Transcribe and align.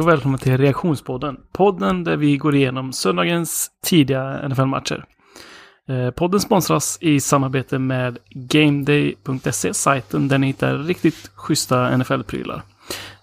Hej 0.00 0.04
och 0.04 0.12
välkommen 0.12 0.38
till 0.38 0.58
Reaktionspodden. 0.58 1.36
Podden 1.52 2.04
där 2.04 2.16
vi 2.16 2.36
går 2.36 2.54
igenom 2.54 2.92
söndagens 2.92 3.70
tidiga 3.84 4.48
NFL-matcher. 4.48 5.04
Eh, 5.88 6.10
podden 6.10 6.40
sponsras 6.40 6.98
i 7.00 7.20
samarbete 7.20 7.78
med 7.78 8.18
GameDay.se, 8.30 9.74
sajten 9.74 10.28
där 10.28 10.38
ni 10.38 10.46
hittar 10.46 10.78
riktigt 10.78 11.30
schyssta 11.34 11.96
NFL-prylar. 11.96 12.62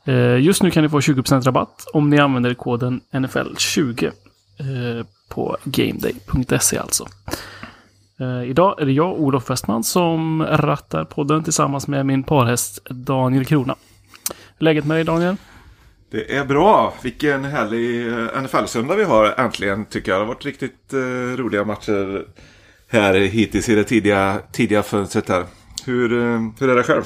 Eh, 0.06 0.40
just 0.40 0.64
nu 0.64 0.72
kan 0.72 0.84
ni 0.84 0.90
få 0.90 1.00
20% 1.00 1.42
rabatt 1.42 1.86
om 1.94 2.10
ni 2.10 2.20
använder 2.20 2.54
koden 2.54 3.02
NFL20 3.12 4.06
eh, 4.06 5.06
på 5.30 5.58
GameDay.se 5.64 6.78
alltså. 6.78 7.06
Idag 8.46 8.82
är 8.82 8.86
det 8.86 8.92
jag, 8.92 9.20
Olof 9.20 9.50
Westman, 9.50 9.84
som 9.84 10.44
rattar 10.44 11.04
podden 11.04 11.44
tillsammans 11.44 11.88
med 11.88 12.06
min 12.06 12.24
parhäst 12.24 12.86
Daniel 12.90 13.46
Krona. 13.46 13.76
Läget 14.58 14.86
med 14.86 14.98
dig 14.98 15.04
Daniel? 15.04 15.38
Det 16.12 16.36
är 16.36 16.46
bra. 16.46 16.94
Vilken 17.04 17.46
härlig 17.46 18.08
eh, 18.08 18.42
NFL-söndag 18.42 18.96
vi 18.96 19.04
har 19.04 19.40
äntligen 19.40 19.86
tycker 19.86 20.12
jag. 20.12 20.20
Det 20.20 20.26
har 20.26 20.34
varit 20.34 20.46
riktigt 20.46 20.94
uh, 20.94 21.38
roliga 21.38 21.64
matcher 21.64 22.26
här 22.90 23.14
hittills 23.14 23.70
i 23.70 23.76
det 23.76 23.84
tidiga, 23.84 24.40
tidiga 24.52 24.84
fönstret 24.84 25.30
här. 25.30 25.46
Hur, 25.86 26.14
uh, 26.14 26.50
hur 26.60 26.70
är 26.70 26.76
det 26.76 26.84
själv? 26.84 27.04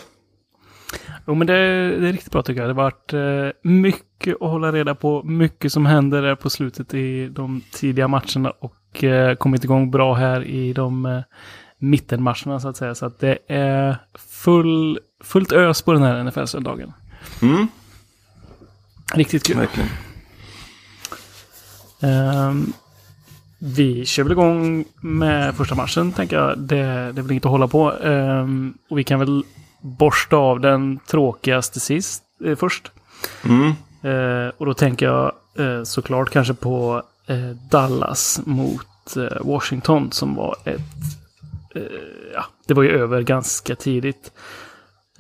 Jo 1.27 1.33
men 1.33 1.47
det, 1.47 1.53
det, 1.99 2.07
är 2.07 2.11
riktigt 2.11 2.31
bra 2.31 2.41
tycker 2.41 2.61
jag. 2.61 2.69
Det 2.69 2.73
har 2.73 2.83
varit 2.83 3.13
uh, 3.13 3.71
mycket 3.71 4.33
att 4.33 4.49
hålla 4.49 4.71
reda 4.71 4.95
på. 4.95 5.23
Mycket 5.23 5.71
som 5.71 5.85
händer 5.85 6.21
där 6.21 6.35
på 6.35 6.49
slutet 6.49 6.93
i 6.93 7.27
de 7.27 7.61
tidiga 7.71 8.07
matcherna 8.07 8.51
och 8.59 9.03
uh, 9.03 9.33
kommit 9.33 9.63
igång 9.63 9.91
bra 9.91 10.13
här 10.13 10.43
i 10.43 10.73
de 10.73 11.05
uh, 11.05 11.21
mittenmatcherna 11.77 12.59
så 12.59 12.67
att 12.67 12.77
säga. 12.77 12.95
Så 12.95 13.05
att 13.05 13.19
det 13.19 13.37
är 13.47 13.97
full, 14.29 14.99
fullt 15.23 15.51
ös 15.51 15.81
på 15.81 15.93
den 15.93 16.03
här 16.03 16.23
NFL-söndagen. 16.23 16.93
Mm. 17.41 17.67
Riktigt 19.13 19.43
kul. 19.43 19.57
Verkligen. 19.57 19.89
Um, 22.01 22.73
vi 23.59 24.05
kör 24.05 24.23
väl 24.23 24.31
igång 24.31 24.85
med 25.01 25.55
första 25.55 25.75
matchen, 25.75 26.11
tänker 26.11 26.35
jag. 26.35 26.59
Det, 26.59 26.75
det 26.75 26.81
är 26.83 27.21
väl 27.21 27.31
inget 27.31 27.45
att 27.45 27.51
hålla 27.51 27.67
på. 27.67 27.91
Um, 27.91 28.77
och 28.89 28.97
vi 28.97 29.03
kan 29.03 29.19
väl 29.19 29.43
borsta 29.81 30.35
av 30.35 30.59
den 30.59 30.99
tråkigaste 31.07 31.79
sist, 31.79 32.23
eh, 32.45 32.55
först. 32.55 32.91
Mm. 33.43 33.73
Uh, 34.05 34.51
och 34.57 34.65
då 34.65 34.73
tänker 34.73 35.05
jag 35.05 35.31
uh, 35.59 35.83
såklart 35.83 36.29
kanske 36.29 36.53
på 36.53 37.03
uh, 37.29 37.49
Dallas 37.49 38.41
mot 38.45 38.87
Washington 39.41 40.11
som 40.11 40.35
var 40.35 40.55
ett... 40.65 40.81
ja, 42.33 42.45
det 42.67 42.73
var 42.73 42.83
ju 42.83 42.89
över 42.89 43.21
ganska 43.21 43.75
tidigt. 43.75 44.31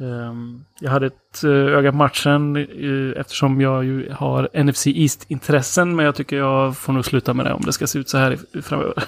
Ehm, 0.01 0.65
jag 0.79 0.91
hade 0.91 1.05
ett 1.05 1.43
eh, 1.43 1.49
öga 1.49 1.91
på 1.91 1.97
matchen 1.97 2.55
eh, 2.55 3.21
eftersom 3.21 3.61
jag 3.61 3.85
ju 3.85 4.11
har 4.11 4.63
NFC 4.63 4.87
East-intressen. 4.87 5.95
Men 5.95 6.05
jag 6.05 6.15
tycker 6.15 6.37
jag 6.37 6.77
får 6.77 6.93
nog 6.93 7.05
sluta 7.05 7.33
med 7.33 7.45
det 7.45 7.53
om 7.53 7.61
det 7.61 7.73
ska 7.73 7.87
se 7.87 7.99
ut 7.99 8.09
så 8.09 8.17
här 8.17 8.39
framöver. 8.61 9.03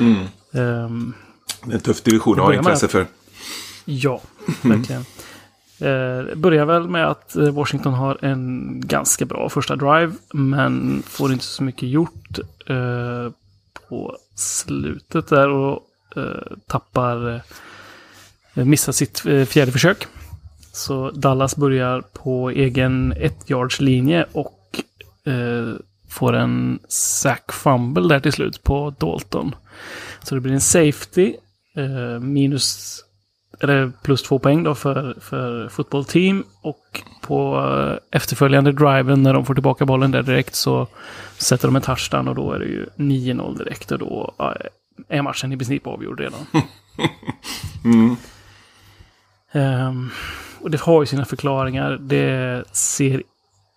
Mm. 0.00 0.16
Um, 0.52 1.14
det 1.64 1.72
är 1.72 1.74
en 1.74 1.80
tuff 1.80 2.02
division 2.02 2.40
att 2.40 2.46
ha 2.46 2.54
intresse 2.54 2.88
för. 2.88 3.06
Ja, 3.84 4.20
verkligen. 4.62 5.04
Mm. 5.80 6.26
Uh, 6.28 6.34
börjar 6.34 6.64
väl 6.64 6.88
med 6.88 7.06
att 7.06 7.36
Washington 7.52 7.94
har 7.94 8.24
en 8.24 8.72
ganska 8.80 9.24
bra 9.24 9.48
första 9.48 9.76
drive. 9.76 10.12
Men 10.32 11.02
får 11.06 11.32
inte 11.32 11.44
så 11.44 11.62
mycket 11.62 11.88
gjort 11.88 12.38
uh, 12.70 13.30
på 13.88 14.16
slutet 14.34 15.28
där. 15.28 15.48
Och 15.48 15.82
uh, 16.16 16.56
tappar 16.66 17.42
missar 18.54 18.92
sitt 18.92 19.20
fjärde 19.48 19.72
försök. 19.72 20.06
Så 20.74 21.10
Dallas 21.10 21.56
börjar 21.56 22.00
på 22.00 22.50
egen 22.50 23.12
ett-yards-linje 23.12 24.26
och 24.32 24.82
eh, 25.26 25.74
får 26.08 26.32
en 26.32 26.78
sack 26.88 27.52
fumble 27.52 28.08
där 28.08 28.20
till 28.20 28.32
slut 28.32 28.62
på 28.62 28.94
Dalton. 28.98 29.54
Så 30.22 30.34
det 30.34 30.40
blir 30.40 30.52
en 30.52 30.60
safety, 30.60 31.34
eh, 31.76 32.20
minus, 32.20 32.98
eller 33.60 33.92
plus 34.02 34.22
två 34.22 34.38
poäng 34.38 34.62
då 34.62 34.74
för, 34.74 35.16
för 35.20 35.68
fotbollteam. 35.68 36.44
Och 36.62 37.02
på 37.20 37.56
eh, 37.58 38.16
efterföljande 38.16 38.72
driven 38.72 39.22
när 39.22 39.34
de 39.34 39.46
får 39.46 39.54
tillbaka 39.54 39.86
bollen 39.86 40.10
där 40.10 40.22
direkt 40.22 40.54
så 40.54 40.86
sätter 41.38 41.68
de 41.68 41.76
en 41.76 41.82
touchdown 41.82 42.28
och 42.28 42.34
då 42.34 42.52
är 42.52 42.58
det 42.58 42.66
ju 42.66 42.86
9-0 42.96 43.58
direkt 43.58 43.92
och 43.92 43.98
då 43.98 44.34
är 45.08 45.22
matchen 45.22 45.52
i 45.52 45.56
princip 45.56 45.86
avgjord 45.86 46.20
redan. 46.20 46.46
mm. 47.84 48.16
Um, 49.52 50.10
och 50.64 50.70
det 50.70 50.80
har 50.80 51.02
ju 51.02 51.06
sina 51.06 51.24
förklaringar. 51.24 51.98
Det 52.00 52.64
ser 52.72 53.22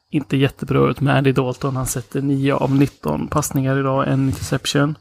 inte 0.10 0.38
jättebra 0.38 0.90
ut 0.90 1.02
med 1.02 1.18
Andy 1.18 1.32
Dalton. 1.32 1.76
Han 1.76 1.86
sätter 1.86 2.22
9 2.22 2.54
av 2.54 2.76
19 2.76 3.28
passningar 3.28 3.80
idag, 3.80 4.08
en 4.08 4.26
interception. 4.26 4.96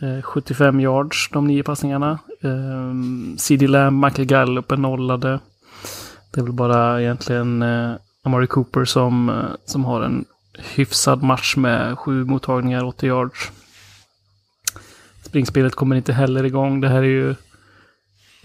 Eh, 0.00 0.22
75 0.22 0.80
yards, 0.80 1.30
de 1.32 1.46
nio 1.46 1.62
passningarna. 1.62 2.18
Ehm, 2.42 3.34
CD 3.38 3.66
Lamb, 3.66 4.04
Michael 4.04 4.28
Gallup 4.28 4.72
är 4.72 4.76
nollade. 4.76 5.40
Det 6.30 6.40
är 6.40 6.44
väl 6.44 6.52
bara 6.52 7.02
egentligen 7.02 7.62
eh, 7.62 7.92
Amari 8.24 8.46
Cooper 8.46 8.84
som, 8.84 9.28
eh, 9.28 9.56
som 9.64 9.84
har 9.84 10.02
en 10.02 10.24
hyfsad 10.58 11.22
match 11.22 11.56
med 11.56 11.98
sju 11.98 12.24
mottagningar, 12.24 12.84
80 12.84 13.06
yards. 13.06 13.50
Springspelet 15.22 15.74
kommer 15.74 15.96
inte 15.96 16.12
heller 16.12 16.44
igång. 16.44 16.80
Det 16.80 16.88
här 16.88 17.02
är 17.02 17.02
ju 17.02 17.34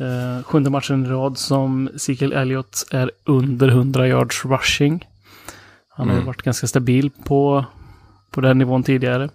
Uh, 0.01 0.43
sjunde 0.43 0.69
matchen 0.69 1.05
i 1.05 1.09
rad 1.09 1.37
som 1.37 1.89
Ezekiel 1.95 2.33
Elliott 2.33 2.85
är 2.91 3.11
under 3.23 3.67
100 3.67 4.07
yards 4.07 4.45
rushing. 4.45 5.07
Han 5.89 6.09
mm. 6.09 6.19
har 6.19 6.25
varit 6.25 6.41
ganska 6.41 6.67
stabil 6.67 7.09
på, 7.23 7.65
på 8.31 8.41
den 8.41 8.57
nivån 8.57 8.83
tidigare. 8.83 9.29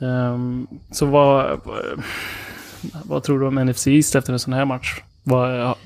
Um, 0.00 0.66
så 0.92 1.06
vad, 1.06 1.60
vad 3.04 3.22
tror 3.22 3.40
du 3.40 3.46
om 3.46 3.54
NFC 3.54 3.86
East 3.86 4.14
efter 4.14 4.32
en 4.32 4.38
sån 4.38 4.52
här 4.52 4.64
match? 4.64 5.00
Vad, 5.22 5.60
ja, 5.60 5.76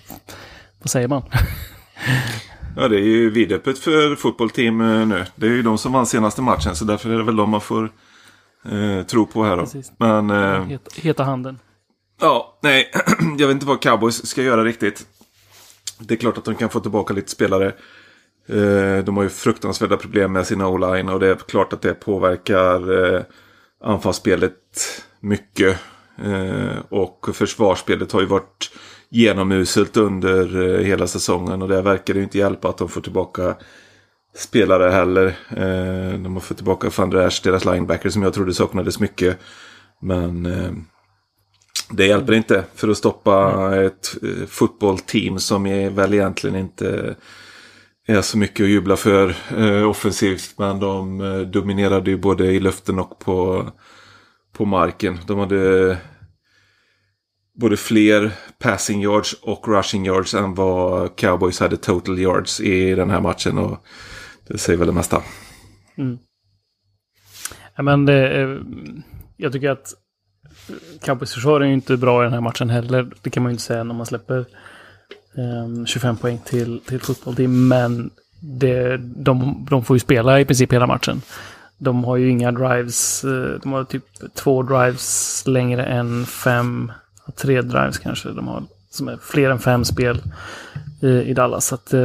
vad 0.82 0.90
säger 0.90 1.08
man? 1.08 1.22
ja, 2.76 2.88
det 2.88 2.96
är 2.96 3.04
ju 3.04 3.30
vidöppet 3.30 3.78
för 3.78 4.16
fotbollteam 4.16 4.80
eh, 4.80 5.06
nu. 5.06 5.24
Det 5.36 5.46
är 5.46 5.50
ju 5.50 5.62
de 5.62 5.78
som 5.78 5.92
vann 5.92 6.06
senaste 6.06 6.42
matchen, 6.42 6.76
så 6.76 6.84
därför 6.84 7.10
är 7.10 7.18
det 7.18 7.24
väl 7.24 7.36
de 7.36 7.50
man 7.50 7.60
får 7.60 7.92
eh, 8.64 9.02
tro 9.06 9.26
på 9.26 9.44
här 9.44 9.56
då. 9.56 9.62
Precis. 9.62 9.92
Men, 9.98 10.30
eh, 10.30 10.64
heta, 10.64 10.90
heta 10.94 11.24
handen. 11.24 11.58
Ja, 12.20 12.58
nej, 12.62 12.90
jag 13.38 13.46
vet 13.46 13.54
inte 13.54 13.66
vad 13.66 13.82
Cowboys 13.82 14.26
ska 14.26 14.42
göra 14.42 14.64
riktigt. 14.64 15.06
Det 15.98 16.14
är 16.14 16.18
klart 16.18 16.38
att 16.38 16.44
de 16.44 16.54
kan 16.54 16.70
få 16.70 16.80
tillbaka 16.80 17.14
lite 17.14 17.30
spelare. 17.30 17.66
Eh, 18.48 19.04
de 19.04 19.16
har 19.16 19.22
ju 19.22 19.28
fruktansvärda 19.28 19.96
problem 19.96 20.32
med 20.32 20.46
sina 20.46 20.68
o-line 20.68 21.08
och 21.08 21.20
det 21.20 21.28
är 21.28 21.34
klart 21.34 21.72
att 21.72 21.82
det 21.82 21.94
påverkar 21.94 23.14
eh, 23.14 23.22
anfallsspelet 23.84 24.52
mycket. 25.20 25.78
Eh, 26.24 26.78
och 26.88 27.28
försvarsspelet 27.32 28.12
har 28.12 28.20
ju 28.20 28.26
varit 28.26 28.70
genomuselt 29.10 29.96
under 29.96 30.78
hela 30.78 31.06
säsongen 31.06 31.62
och 31.62 31.68
det 31.68 31.82
verkar 31.82 32.14
ju 32.14 32.22
inte 32.22 32.38
hjälpa 32.38 32.68
att 32.68 32.78
de 32.78 32.88
får 32.88 33.00
tillbaka 33.00 33.56
spelare 34.36 34.90
heller. 34.90 35.36
De 36.18 36.34
har 36.34 36.40
fått 36.40 36.56
tillbaka 36.56 36.90
Van 36.96 37.10
Der 37.10 37.26
Ash, 37.26 37.40
deras 37.44 37.64
linebacker 37.64 38.10
som 38.10 38.22
jag 38.22 38.34
trodde 38.34 38.54
saknades 38.54 39.00
mycket. 39.00 39.38
Men 40.00 40.46
det 41.90 42.06
hjälper 42.06 42.32
inte 42.32 42.64
för 42.74 42.88
att 42.88 42.96
stoppa 42.96 43.52
mm. 43.52 43.86
ett 43.86 44.16
eh, 44.22 44.46
fotbollteam 44.46 45.38
som 45.38 45.66
är 45.66 45.90
väl 45.90 46.14
egentligen 46.14 46.56
inte 46.56 47.16
är 48.06 48.22
så 48.22 48.38
mycket 48.38 48.64
att 48.64 48.70
jubla 48.70 48.96
för 48.96 49.36
eh, 49.56 49.88
offensivt. 49.88 50.54
Men 50.58 50.80
de 50.80 51.20
eh, 51.20 51.40
dominerade 51.40 52.10
ju 52.10 52.18
både 52.18 52.46
i 52.46 52.60
luften 52.60 52.98
och 52.98 53.18
på, 53.18 53.66
på 54.52 54.64
marken. 54.64 55.18
De 55.26 55.38
hade 55.38 55.96
både 57.54 57.76
fler 57.76 58.32
passing 58.58 59.02
yards 59.02 59.32
och 59.42 59.68
rushing 59.68 60.06
yards 60.06 60.34
än 60.34 60.54
vad 60.54 61.16
Cowboys 61.16 61.60
hade 61.60 61.76
total 61.76 62.18
yards 62.18 62.60
i 62.60 62.94
den 62.94 63.10
här 63.10 63.20
matchen. 63.20 63.58
Och 63.58 63.84
det 64.48 64.58
säger 64.58 64.78
väl 64.78 64.86
det 64.86 64.92
mesta. 64.92 65.22
Mm. 65.96 66.18
Ja, 67.76 67.82
men 67.82 68.06
det, 68.06 68.58
jag 69.36 69.52
tycker 69.52 69.70
att 69.70 69.94
Cowboys 71.00 71.34
försvar 71.34 71.60
är 71.60 71.64
ju 71.64 71.72
inte 71.72 71.96
bra 71.96 72.22
i 72.22 72.24
den 72.24 72.32
här 72.32 72.40
matchen 72.40 72.70
heller. 72.70 73.10
Det 73.22 73.30
kan 73.30 73.42
man 73.42 73.50
ju 73.50 73.54
inte 73.54 73.64
säga 73.64 73.84
när 73.84 73.94
man 73.94 74.06
släpper 74.06 74.44
um, 75.34 75.78
ehm, 75.78 75.86
25 75.86 76.16
poäng 76.16 76.38
till, 76.44 76.80
till 76.80 77.00
fotbollteam. 77.00 77.68
Men 77.68 78.10
det, 78.40 78.96
de, 78.96 79.66
de 79.70 79.84
får 79.84 79.96
ju 79.96 80.00
spela 80.00 80.40
i 80.40 80.44
princip 80.44 80.72
hela 80.72 80.86
matchen. 80.86 81.22
De 81.78 82.04
har 82.04 82.16
ju 82.16 82.30
inga 82.30 82.52
drives. 82.52 83.24
Eh, 83.24 83.60
de 83.62 83.72
har 83.72 83.84
typ 83.84 84.04
två 84.34 84.62
drives 84.62 85.42
längre 85.46 85.84
än 85.84 86.26
fem. 86.26 86.92
Tre 87.36 87.62
drives 87.62 87.98
kanske 87.98 88.28
de 88.28 88.48
har. 88.48 88.62
Som 88.90 89.08
är 89.08 89.18
fler 89.22 89.50
än 89.50 89.58
fem 89.58 89.84
spel 89.84 90.22
i, 91.02 91.08
i 91.08 91.34
Dallas. 91.34 91.66
Så 91.66 91.74
att, 91.74 91.94
uh, 91.94 92.00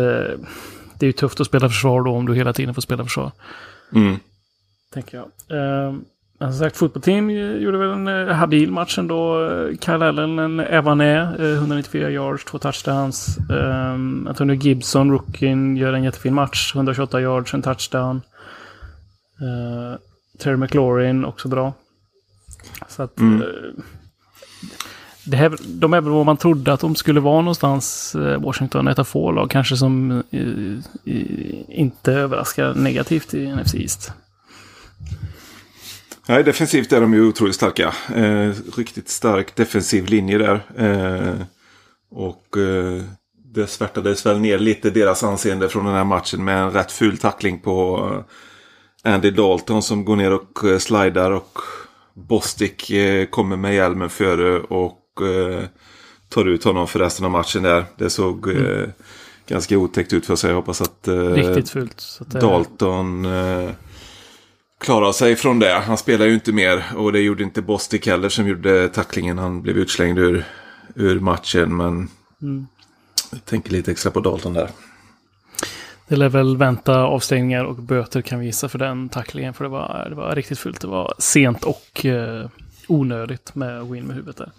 det 0.99 1.05
är 1.05 1.07
ju 1.07 1.11
tufft 1.11 1.39
att 1.39 1.47
spela 1.47 1.69
försvar 1.69 2.03
då 2.03 2.11
om 2.11 2.25
du 2.25 2.35
hela 2.35 2.53
tiden 2.53 2.73
får 2.73 2.81
spela 2.81 3.03
försvar. 3.03 3.31
Mm. 3.95 4.19
Tänker 4.93 5.17
jag. 5.17 5.27
Uh, 5.57 5.95
Som 6.39 6.53
sagt, 6.53 6.77
fotbollsteam 6.77 7.29
gjorde 7.29 7.77
väl 7.77 7.89
en 7.89 8.07
eh, 8.07 8.35
habil 8.35 8.71
match 8.71 8.97
ändå. 8.97 9.49
Kyle 9.81 10.03
Allen, 10.03 10.39
en 10.39 10.59
Evané, 10.59 11.35
194 11.39 12.09
yards, 12.09 12.45
två 12.45 12.57
touchdowns. 12.57 13.37
Um, 13.49 14.27
Antonio 14.27 14.55
Gibson, 14.55 15.11
rookien, 15.11 15.77
gör 15.77 15.93
en 15.93 16.03
jättefin 16.03 16.33
match. 16.33 16.75
128 16.75 17.21
yards, 17.21 17.53
en 17.53 17.61
touchdown. 17.61 18.21
Uh, 19.41 19.97
Terry 20.37 20.57
McLaurin, 20.57 21.25
också 21.25 21.47
bra. 21.47 21.73
Så 22.87 23.03
att... 23.03 23.19
Mm. 23.19 23.43
Det 25.25 25.37
här, 25.37 25.55
de 25.65 25.93
är 25.93 26.01
väl 26.01 26.13
vad 26.13 26.25
man 26.25 26.37
trodde 26.37 26.73
att 26.73 26.79
de 26.79 26.95
skulle 26.95 27.19
vara 27.19 27.41
någonstans, 27.41 28.15
Washington. 28.39 28.87
Ett 28.87 28.99
av 28.99 29.03
få 29.03 29.31
lag 29.31 29.49
kanske 29.49 29.77
som 29.77 30.23
i, 30.29 30.39
i, 31.03 31.65
inte 31.67 32.13
överraskar 32.13 32.73
negativt 32.73 33.33
i 33.33 33.55
NFC 33.55 33.75
East. 33.75 34.13
Nej, 36.29 36.43
defensivt 36.43 36.93
är 36.93 37.01
de 37.01 37.13
ju 37.13 37.27
otroligt 37.27 37.55
starka. 37.55 37.93
Eh, 38.15 38.51
riktigt 38.77 39.09
stark 39.09 39.55
defensiv 39.55 40.05
linje 40.05 40.37
där. 40.37 40.61
Eh, 40.77 41.33
och 42.11 42.57
eh, 42.57 43.03
det 43.53 43.67
svärtades 43.67 44.25
väl 44.25 44.39
ner 44.39 44.59
lite 44.59 44.89
deras 44.89 45.23
anseende 45.23 45.69
från 45.69 45.85
den 45.85 45.93
här 45.93 46.03
matchen 46.03 46.43
med 46.43 46.57
en 46.63 46.71
rätt 46.71 46.91
ful 46.91 47.17
tackling 47.17 47.59
på 47.59 48.07
eh, 49.03 49.13
Andy 49.13 49.31
Dalton 49.31 49.81
som 49.81 50.05
går 50.05 50.15
ner 50.15 50.33
och 50.33 50.63
eh, 50.63 50.77
slidar 50.77 51.31
och 51.31 51.59
Bostic 52.13 52.89
eh, 52.89 53.25
kommer 53.25 53.57
med 53.57 53.75
hjälmen 53.75 54.09
före 54.09 54.59
och 54.59 54.95
tar 56.29 56.45
ut 56.45 56.63
honom 56.63 56.87
för 56.87 56.99
resten 56.99 57.25
av 57.25 57.31
matchen 57.31 57.63
där. 57.63 57.85
Det 57.97 58.09
såg 58.09 58.47
mm. 58.47 58.91
ganska 59.47 59.77
otäckt 59.77 60.13
ut 60.13 60.25
för 60.25 60.35
sig. 60.35 60.49
Jag 60.49 60.55
hoppas 60.55 60.81
att 60.81 61.07
Riktigt 61.33 61.69
fult. 61.69 62.17
Att 62.21 62.31
det... 62.31 62.39
Dalton 62.39 63.27
klara 64.79 65.13
sig 65.13 65.35
från 65.35 65.59
det. 65.59 65.73
Han 65.73 65.97
spelar 65.97 66.25
ju 66.25 66.33
inte 66.33 66.51
mer 66.51 66.83
och 66.95 67.11
det 67.11 67.19
gjorde 67.19 67.43
inte 67.43 67.61
Bostic 67.61 68.05
heller 68.05 68.29
som 68.29 68.47
gjorde 68.47 68.89
tacklingen. 68.89 69.37
Han 69.37 69.61
blev 69.61 69.77
utslängd 69.77 70.19
ur, 70.19 70.43
ur 70.95 71.19
matchen 71.19 71.77
men 71.77 72.09
mm. 72.41 72.67
jag 73.31 73.45
tänker 73.45 73.71
lite 73.71 73.91
extra 73.91 74.11
på 74.11 74.19
Dalton 74.19 74.53
där. 74.53 74.69
Det 76.07 76.15
lär 76.15 76.29
väl 76.29 76.57
vänta 76.57 77.03
avstängningar 77.03 77.63
och 77.63 77.75
böter 77.75 78.21
kan 78.21 78.39
vi 78.39 78.45
gissa 78.45 78.69
för 78.69 78.79
den 78.79 79.09
tacklingen. 79.09 79.53
För 79.53 79.63
det 79.63 79.69
var, 79.69 80.07
det 80.09 80.15
var 80.15 80.35
riktigt 80.35 80.59
fult. 80.59 80.81
Det 80.81 80.87
var 80.87 81.13
sent 81.17 81.63
och 81.63 82.05
eh, 82.05 82.49
onödigt 82.87 83.55
med 83.55 83.87
win 83.87 84.05
med 84.05 84.15
huvudet 84.15 84.37
där. 84.37 84.51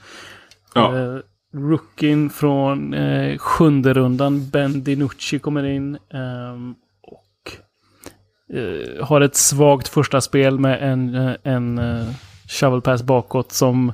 Ja. 0.75 0.99
Eh, 0.99 1.19
rookien 1.55 2.31
från 2.31 2.95
eh, 2.95 3.39
sjunde 3.39 3.95
rundan, 3.95 4.51
Ben 4.51 4.85
DiNucci, 4.85 5.39
kommer 5.39 5.65
in. 5.65 5.95
Eh, 5.95 6.57
uh, 8.55 9.05
har 9.05 9.21
ett 9.21 9.37
svagt 9.37 9.89
första 9.89 10.21
spel 10.21 10.59
med 10.59 10.93
en, 10.93 11.15
uh, 11.15 11.33
en 11.43 11.79
uh, 11.79 12.11
shovel 12.49 12.81
pass 12.81 13.03
bakåt 13.03 13.53
som 13.53 13.93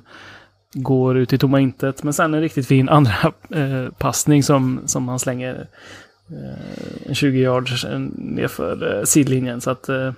går 0.72 1.16
ut 1.16 1.32
i 1.32 1.38
tomma 1.38 1.60
intet. 1.60 2.02
Men 2.02 2.12
sen 2.12 2.34
en 2.34 2.40
riktigt 2.40 2.66
fin 2.66 2.88
andra 2.88 3.32
uh, 3.54 3.90
passning 3.90 4.42
som, 4.42 4.80
som 4.86 5.08
han 5.08 5.18
slänger 5.18 5.66
en 7.06 7.14
20 7.14 7.38
yards 7.38 7.86
nerför 8.14 9.02
sidlinjen. 9.04 9.60
Så 9.60 9.70
att 9.70 9.88
mm. 9.88 10.14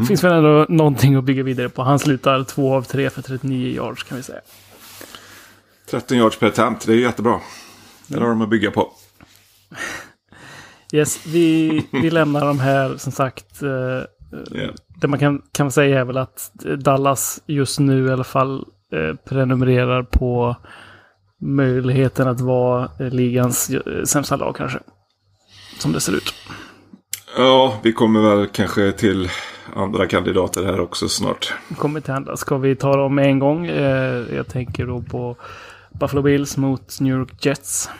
det 0.00 0.06
finns 0.06 0.24
väl 0.24 0.32
ändå 0.32 0.66
någonting 0.68 1.14
att 1.14 1.24
bygga 1.24 1.42
vidare 1.42 1.68
på. 1.68 1.82
Han 1.82 1.98
slutar 1.98 2.44
två 2.44 2.74
av 2.74 2.82
tre 2.82 3.10
för 3.10 3.22
39 3.22 3.74
yards 3.74 4.02
kan 4.02 4.16
vi 4.16 4.22
säga. 4.22 4.40
13 5.90 6.18
yards 6.18 6.38
per 6.38 6.46
attempt, 6.46 6.86
det 6.86 6.92
är 6.92 6.96
jättebra. 6.96 7.40
Det 8.06 8.20
har 8.20 8.28
de 8.28 8.42
att 8.42 8.48
bygga 8.48 8.70
på. 8.70 8.92
Yes, 10.92 11.26
vi, 11.26 11.86
vi 11.92 12.10
lämnar 12.10 12.46
de 12.46 12.60
här 12.60 12.96
som 12.96 13.12
sagt. 13.12 13.62
Uh, 13.62 13.70
yeah. 13.70 14.74
Det 15.00 15.08
man 15.08 15.18
kan, 15.18 15.42
kan 15.52 15.70
säga 15.70 16.00
är 16.00 16.04
väl 16.04 16.16
att 16.16 16.50
Dallas 16.78 17.42
just 17.46 17.78
nu 17.78 18.06
i 18.06 18.10
alla 18.10 18.24
fall 18.24 18.64
uh, 18.94 19.14
prenumererar 19.28 20.02
på 20.02 20.56
möjligheten 21.40 22.28
att 22.28 22.40
vara 22.40 22.90
ligans 22.98 23.70
sämsta 24.04 24.36
lag 24.36 24.56
kanske. 24.56 24.78
Som 25.78 25.92
det 25.92 26.00
ser 26.00 26.12
ut. 26.12 26.34
Ja, 27.36 27.78
vi 27.82 27.92
kommer 27.92 28.20
väl 28.20 28.46
kanske 28.46 28.92
till 28.92 29.28
andra 29.74 30.06
kandidater 30.06 30.64
här 30.64 30.80
också 30.80 31.08
snart. 31.08 31.54
Kommer 31.76 32.00
till 32.00 32.12
andra. 32.12 32.36
Ska 32.36 32.56
vi 32.56 32.76
ta 32.76 32.96
dem 32.96 33.14
med 33.14 33.26
en 33.26 33.38
gång? 33.38 33.66
Eh, 33.66 34.34
jag 34.34 34.48
tänker 34.48 34.86
då 34.86 35.02
på 35.02 35.36
Buffalo 36.00 36.22
Bills 36.22 36.56
mot 36.56 37.00
New 37.00 37.18
York 37.18 37.46
Jets. 37.46 37.90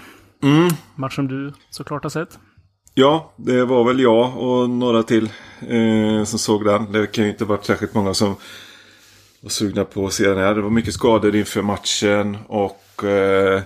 Mm. 0.43 0.69
Match 0.95 1.15
som 1.15 1.29
du 1.29 1.53
såklart 1.71 2.03
har 2.03 2.11
sett. 2.11 2.39
Ja, 2.97 3.33
det 3.37 3.65
var 3.65 3.85
väl 3.85 4.01
jag 4.01 4.39
och 4.39 4.71
några 4.71 5.03
till 5.03 5.31
eh, 5.69 6.25
som 6.25 6.39
såg 6.39 6.65
den. 6.65 6.93
Det 6.93 7.07
kan 7.07 7.25
ju 7.25 7.31
inte 7.31 7.45
varit 7.45 7.65
särskilt 7.65 7.95
många 7.95 8.15
som 8.15 8.37
var 9.41 9.51
sugna 9.51 9.85
på 9.85 10.07
att 10.07 10.13
se 10.13 10.29
den 10.29 10.39
här. 10.39 10.55
Det 10.55 10.61
var 10.61 10.71
mycket 10.71 10.95
skador 10.95 11.37
inför 11.37 11.63
matchen 11.63 12.39
och 12.47 13.05
eh, 13.05 13.63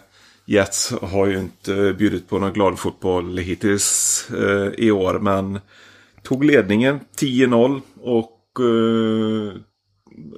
Jets 0.46 0.92
har 1.02 1.26
ju 1.26 1.38
inte 1.38 1.94
bjudit 1.98 2.28
på 2.28 2.38
någon 2.38 2.52
glad 2.52 2.78
fotboll 2.78 3.38
hittills 3.38 4.26
eh, 4.30 4.84
i 4.84 4.90
år. 4.90 5.18
Men 5.18 5.60
tog 6.22 6.44
ledningen 6.44 7.00
10-0 7.20 7.80
och 8.00 8.40
eh, 8.60 9.52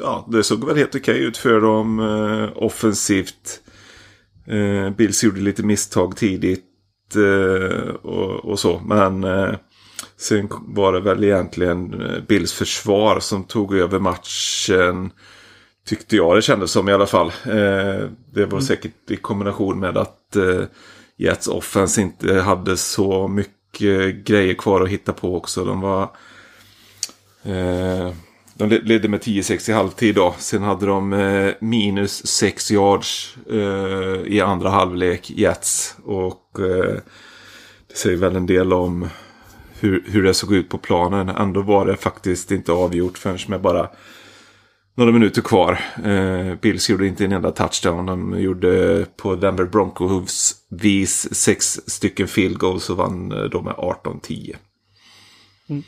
ja, 0.00 0.28
det 0.32 0.42
såg 0.42 0.66
väl 0.66 0.76
helt 0.76 0.94
okej 0.94 1.24
ut 1.24 1.36
för 1.36 1.60
dem 1.60 2.00
eh, 2.00 2.62
offensivt. 2.62 3.60
Eh, 4.46 4.90
Bills 4.90 5.24
gjorde 5.24 5.40
lite 5.40 5.62
misstag 5.62 6.16
tidigt 6.16 6.69
och, 8.02 8.44
och, 8.44 8.58
så. 8.58 8.80
Men 8.86 9.24
eh, 9.24 9.54
sen 10.16 10.48
var 10.50 10.92
det 10.92 11.00
väl 11.00 11.24
egentligen 11.24 12.02
eh, 12.02 12.22
Bills 12.28 12.52
försvar 12.52 13.20
som 13.20 13.44
tog 13.44 13.74
över 13.74 13.98
matchen. 13.98 15.10
Tyckte 15.86 16.16
jag 16.16 16.36
det 16.36 16.42
kändes 16.42 16.70
som 16.70 16.88
i 16.88 16.92
alla 16.92 17.06
fall. 17.06 17.26
Eh, 17.26 18.08
det 18.32 18.44
var 18.44 18.46
mm. 18.46 18.62
säkert 18.62 19.10
i 19.10 19.16
kombination 19.16 19.80
med 19.80 19.98
att 19.98 20.36
eh, 20.36 20.62
Jets 21.16 21.48
offense 21.48 22.00
inte 22.00 22.34
hade 22.34 22.76
så 22.76 23.28
mycket 23.28 24.14
grejer 24.24 24.54
kvar 24.54 24.80
att 24.80 24.88
hitta 24.88 25.12
på 25.12 25.36
också. 25.36 25.64
De 25.64 25.80
var... 25.80 26.02
Eh, 27.42 28.12
de 28.68 28.78
ledde 28.78 29.08
med 29.08 29.20
10-6 29.20 29.70
i 29.70 29.72
halvtid 29.72 30.14
då. 30.14 30.34
Sen 30.38 30.62
hade 30.62 30.86
de 30.86 31.12
eh, 31.12 31.52
minus 31.60 32.26
6 32.26 32.70
yards 32.70 33.36
eh, 33.50 34.32
i 34.32 34.40
andra 34.40 34.70
halvlek, 34.70 35.30
Jets. 35.30 35.96
Och 36.04 36.58
eh, 36.58 36.98
det 37.88 37.96
säger 37.96 38.16
väl 38.16 38.36
en 38.36 38.46
del 38.46 38.72
om 38.72 39.08
hur, 39.80 40.04
hur 40.06 40.22
det 40.22 40.34
såg 40.34 40.52
ut 40.52 40.68
på 40.68 40.78
planen. 40.78 41.28
Ändå 41.28 41.62
var 41.62 41.86
det 41.86 41.96
faktiskt 41.96 42.50
inte 42.50 42.72
avgjort 42.72 43.18
förrän 43.18 43.38
med 43.48 43.60
bara 43.60 43.88
några 44.94 45.12
minuter 45.12 45.42
kvar. 45.42 45.80
Eh, 46.04 46.54
Bills 46.60 46.90
gjorde 46.90 47.06
inte 47.06 47.24
en 47.24 47.32
enda 47.32 47.50
touchdown. 47.50 48.06
De 48.06 48.40
gjorde 48.40 49.06
på 49.16 49.36
Denver 49.36 49.64
Broncos 49.64 50.54
vis 50.70 51.34
sex 51.34 51.80
stycken 51.86 52.28
field 52.28 52.58
goals 52.58 52.90
och 52.90 52.96
vann 52.96 53.32
eh, 53.32 53.42
då 53.42 53.62
med 53.62 53.74
18-10. 53.74 54.56
Mm. 55.68 55.82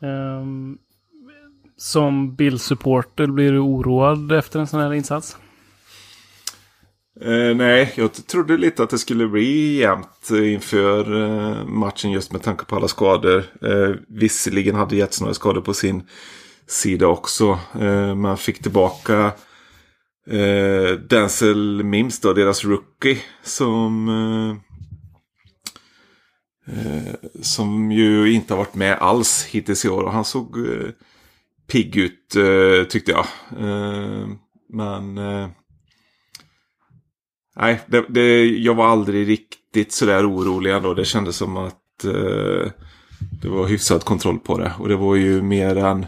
Um, 0.00 0.78
som 1.76 2.34
Bill-supporter, 2.34 3.26
blir 3.26 3.52
du 3.52 3.58
oroad 3.58 4.32
efter 4.32 4.60
en 4.60 4.66
sån 4.66 4.80
här 4.80 4.92
insats? 4.92 5.36
Eh, 7.20 7.56
nej, 7.56 7.92
jag 7.96 8.26
trodde 8.26 8.56
lite 8.56 8.82
att 8.82 8.90
det 8.90 8.98
skulle 8.98 9.28
bli 9.28 9.76
jämnt 9.76 10.30
eh, 10.30 10.52
inför 10.52 11.22
eh, 11.22 11.64
matchen 11.64 12.10
just 12.10 12.32
med 12.32 12.42
tanke 12.42 12.64
på 12.64 12.76
alla 12.76 12.88
skador. 12.88 13.44
Eh, 13.62 13.94
visserligen 14.08 14.74
hade 14.74 14.96
Jets 14.96 15.20
några 15.20 15.34
skador 15.34 15.60
på 15.60 15.74
sin 15.74 16.02
sida 16.66 17.06
också. 17.06 17.58
Eh, 17.80 18.14
man 18.14 18.36
fick 18.38 18.62
tillbaka 18.62 19.32
eh, 20.30 20.98
Denzel 21.08 21.84
Mims 21.84 22.20
då, 22.20 22.32
deras 22.32 22.64
rookie. 22.64 23.18
Som 23.42 24.08
eh, 24.08 24.67
Eh, 26.68 27.14
som 27.42 27.92
ju 27.92 28.32
inte 28.32 28.54
har 28.54 28.58
varit 28.58 28.74
med 28.74 28.98
alls 28.98 29.46
hittills 29.50 29.84
i 29.84 29.88
år. 29.88 30.02
Och 30.02 30.12
han 30.12 30.24
såg 30.24 30.58
eh, 30.58 30.90
pigg 31.66 31.96
ut 31.96 32.36
eh, 32.36 32.88
tyckte 32.88 33.10
jag. 33.10 33.26
Eh, 33.60 34.28
men... 34.68 35.18
Eh, 35.18 35.48
nej, 37.56 37.80
det, 37.86 38.04
det, 38.08 38.44
jag 38.44 38.74
var 38.74 38.86
aldrig 38.86 39.28
riktigt 39.28 39.92
sådär 39.92 40.30
orolig 40.30 40.72
ändå. 40.72 40.94
Det 40.94 41.04
kändes 41.04 41.36
som 41.36 41.56
att 41.56 42.04
eh, 42.04 42.70
det 43.42 43.48
var 43.48 43.66
hyfsad 43.66 44.04
kontroll 44.04 44.38
på 44.38 44.58
det. 44.58 44.72
Och 44.78 44.88
det 44.88 44.96
var 44.96 45.14
ju 45.14 45.42
mer 45.42 45.76
än... 45.76 46.06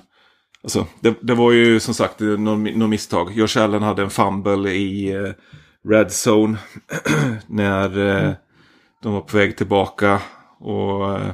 Alltså, 0.63 0.87
det, 1.01 1.15
det 1.21 1.35
var 1.35 1.53
ju 1.53 1.81
som 1.81 1.95
sagt 1.95 2.21
något 2.21 2.91
misstag. 2.91 3.33
Josh 3.33 3.59
Allen 3.59 3.83
hade 3.83 4.03
en 4.03 4.11
fumble 4.11 4.71
i 4.71 5.13
eh, 5.13 5.33
Red 5.89 6.11
Zone. 6.27 6.59
när 7.47 7.99
mm. 7.99 8.35
de 9.03 9.13
var 9.13 9.21
på 9.21 9.37
väg 9.37 9.57
tillbaka. 9.57 10.21
Och 10.61 11.19
eh, 11.19 11.33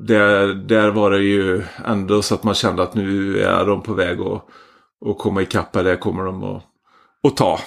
där, 0.00 0.54
där 0.54 0.90
var 0.90 1.10
det 1.10 1.22
ju 1.22 1.62
ändå 1.84 2.22
så 2.22 2.34
att 2.34 2.42
man 2.42 2.54
kände 2.54 2.82
att 2.82 2.94
nu 2.94 3.40
är 3.40 3.66
de 3.66 3.82
på 3.82 3.94
väg 3.94 4.20
att, 4.20 4.46
att 5.06 5.18
komma 5.18 5.42
ikapp. 5.42 5.72
Det 5.72 5.96
kommer 5.96 6.24
de 6.24 6.44
att, 6.44 6.62
att 7.22 7.36
ta. 7.36 7.60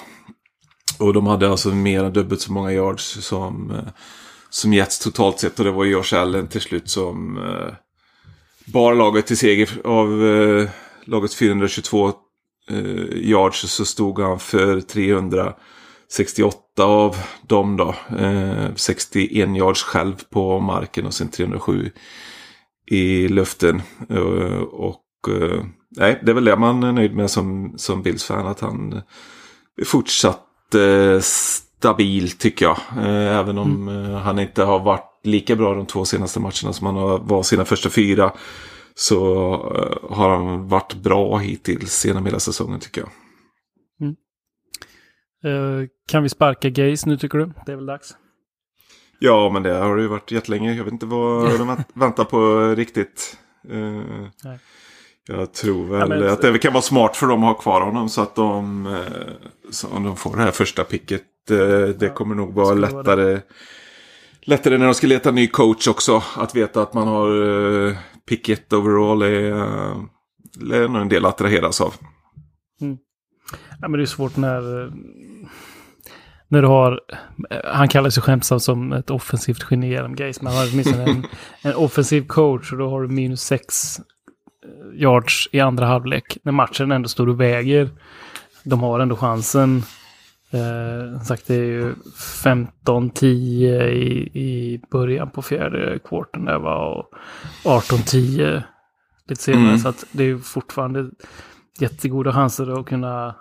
Och 0.98 1.12
de 1.12 1.26
hade 1.26 1.50
alltså 1.50 1.68
mer 1.68 2.04
än 2.04 2.12
dubbelt 2.12 2.40
så 2.40 2.52
många 2.52 2.72
yards 2.72 3.26
som, 3.26 3.70
eh, 3.70 3.92
som 4.50 4.72
Jets 4.72 4.98
totalt 4.98 5.38
sett. 5.38 5.58
Och 5.58 5.64
det 5.64 5.70
var 5.70 5.84
Josh 5.84 6.14
Allen 6.14 6.46
till 6.46 6.60
slut 6.60 6.90
som 6.90 7.38
eh, 7.38 7.74
bar 8.72 8.94
laget 8.94 9.26
till 9.26 9.38
seger 9.38 9.80
av 9.84 10.26
eh, 10.26 10.68
lagets 11.04 11.36
422 11.36 12.12
eh, 12.70 12.76
yards 13.12 13.70
så 13.70 13.84
stod 13.84 14.20
han 14.20 14.38
för 14.38 14.80
300. 14.80 15.54
368 16.16 16.84
av 16.84 17.16
dem 17.46 17.76
då. 17.76 17.94
Eh, 18.18 18.74
61 18.74 19.56
yards 19.56 19.82
själv 19.82 20.14
på 20.30 20.60
marken 20.60 21.06
och 21.06 21.14
sen 21.14 21.28
307 21.28 21.90
i 22.86 23.28
luften. 23.28 23.82
Eh, 24.10 24.62
och 24.62 25.04
eh, 25.28 25.64
nej, 25.96 26.20
det 26.22 26.30
är 26.30 26.34
väl 26.34 26.44
det 26.44 26.56
man 26.56 26.82
är 26.82 26.92
nöjd 26.92 27.14
med 27.14 27.30
som, 27.30 27.74
som 27.76 28.02
Bills-fan. 28.02 28.46
Att 28.46 28.60
han 28.60 29.02
är 29.80 29.84
fortsatt 29.84 30.74
eh, 30.74 31.20
stabil 31.20 32.30
tycker 32.30 32.64
jag. 32.64 32.78
Eh, 32.96 33.38
även 33.38 33.58
om 33.58 33.88
mm. 33.88 34.12
han 34.12 34.38
inte 34.38 34.62
har 34.62 34.78
varit 34.78 35.20
lika 35.24 35.56
bra 35.56 35.74
de 35.74 35.86
två 35.86 36.04
senaste 36.04 36.40
matcherna 36.40 36.72
som 36.72 36.86
han 36.86 37.26
var 37.26 37.42
sina 37.42 37.64
första 37.64 37.90
fyra. 37.90 38.32
Så 38.96 39.18
har 40.10 40.30
han 40.30 40.68
varit 40.68 40.94
bra 40.94 41.38
hittills 41.38 42.06
genom 42.06 42.26
hela 42.26 42.40
säsongen 42.40 42.80
tycker 42.80 43.00
jag. 43.00 43.10
Uh, 45.44 45.86
kan 46.08 46.22
vi 46.22 46.28
sparka 46.28 46.68
Gays 46.68 47.06
nu 47.06 47.16
tycker 47.16 47.38
du? 47.38 47.52
Det 47.66 47.72
är 47.72 47.76
väl 47.76 47.86
dags? 47.86 48.16
Ja, 49.18 49.50
men 49.52 49.62
det 49.62 49.74
har 49.74 49.96
det 49.96 50.02
ju 50.02 50.08
varit 50.08 50.30
jättelänge. 50.30 50.74
Jag 50.74 50.84
vet 50.84 50.92
inte 50.92 51.06
vad 51.06 51.58
de 51.58 51.76
väntar 51.94 52.24
på 52.24 52.68
riktigt. 52.74 53.38
Uh, 53.72 54.02
jag 55.28 55.52
tror 55.52 55.84
väl 55.84 56.00
ja, 56.00 56.06
men... 56.06 56.28
att 56.28 56.42
det 56.42 56.58
kan 56.58 56.72
vara 56.72 56.82
smart 56.82 57.16
för 57.16 57.26
dem 57.26 57.44
att 57.44 57.56
ha 57.56 57.62
kvar 57.62 57.80
honom 57.80 58.08
så 58.08 58.20
att 58.22 58.34
de, 58.34 58.86
uh, 58.86 58.98
så 59.70 59.88
om 59.88 60.04
de 60.04 60.16
får 60.16 60.36
det 60.36 60.42
här 60.42 60.50
första 60.50 60.84
picket. 60.84 61.22
det 61.46 62.02
ja, 62.02 62.14
kommer 62.14 62.34
nog 62.34 62.54
vara 62.54 62.74
lättare. 62.74 63.32
Vara 63.32 63.40
lättare 64.42 64.78
när 64.78 64.84
de 64.84 64.94
ska 64.94 65.06
leta 65.06 65.30
ny 65.30 65.46
coach 65.46 65.88
också. 65.88 66.22
Att 66.36 66.56
veta 66.56 66.82
att 66.82 66.94
man 66.94 67.08
har 67.08 67.96
picket 68.28 68.72
overall 68.72 69.22
är, 69.22 69.52
är 70.72 70.88
nog 70.88 71.02
en 71.02 71.08
del 71.08 71.24
att 71.24 71.34
attraheras 71.34 71.80
av. 71.80 71.94
Mm. 72.80 72.98
Ja, 73.80 73.88
men 73.88 73.98
det 73.98 74.04
är 74.04 74.06
svårt 74.06 74.36
när, 74.36 74.92
när 76.54 76.62
du 76.62 76.68
har, 76.68 77.00
han 77.64 77.88
kallar 77.88 78.10
sig 78.10 78.22
skämtsamt 78.22 78.62
som 78.62 78.92
ett 78.92 79.10
offensivt 79.10 79.66
geni 79.70 79.88
genom 79.88 80.16
Gays, 80.16 80.42
men 80.42 80.52
han 80.52 80.62
har 80.62 80.72
åtminstone 80.72 81.04
en, 81.04 81.26
en 81.62 81.74
offensiv 81.74 82.26
coach 82.26 82.72
och 82.72 82.78
då 82.78 82.90
har 82.90 83.02
du 83.02 83.08
minus 83.08 83.42
sex 83.42 83.98
eh, 84.64 85.00
yards 85.02 85.48
i 85.52 85.60
andra 85.60 85.86
halvlek. 85.86 86.38
När 86.42 86.52
matchen 86.52 86.92
ändå 86.92 87.08
står 87.08 87.28
och 87.28 87.40
väger. 87.40 87.90
De 88.64 88.80
har 88.80 89.00
ändå 89.00 89.16
chansen. 89.16 89.82
Eh, 90.50 91.22
sagt, 91.22 91.46
det 91.46 91.54
är 91.54 91.64
ju 91.64 91.94
15-10 92.44 93.24
i, 93.24 94.30
i 94.34 94.80
början 94.90 95.30
på 95.30 95.42
fjärde 95.42 95.98
kvarten 95.98 96.44
där 96.44 96.58
var 96.58 96.98
och 96.98 97.12
18-10 97.64 98.62
lite 99.28 99.42
senare. 99.42 99.64
Mm. 99.64 99.78
Så 99.78 99.88
att 99.88 100.04
det 100.12 100.24
är 100.24 100.38
fortfarande 100.38 101.10
jättegoda 101.78 102.32
chanser 102.32 102.80
att 102.80 102.86
kunna 102.86 103.34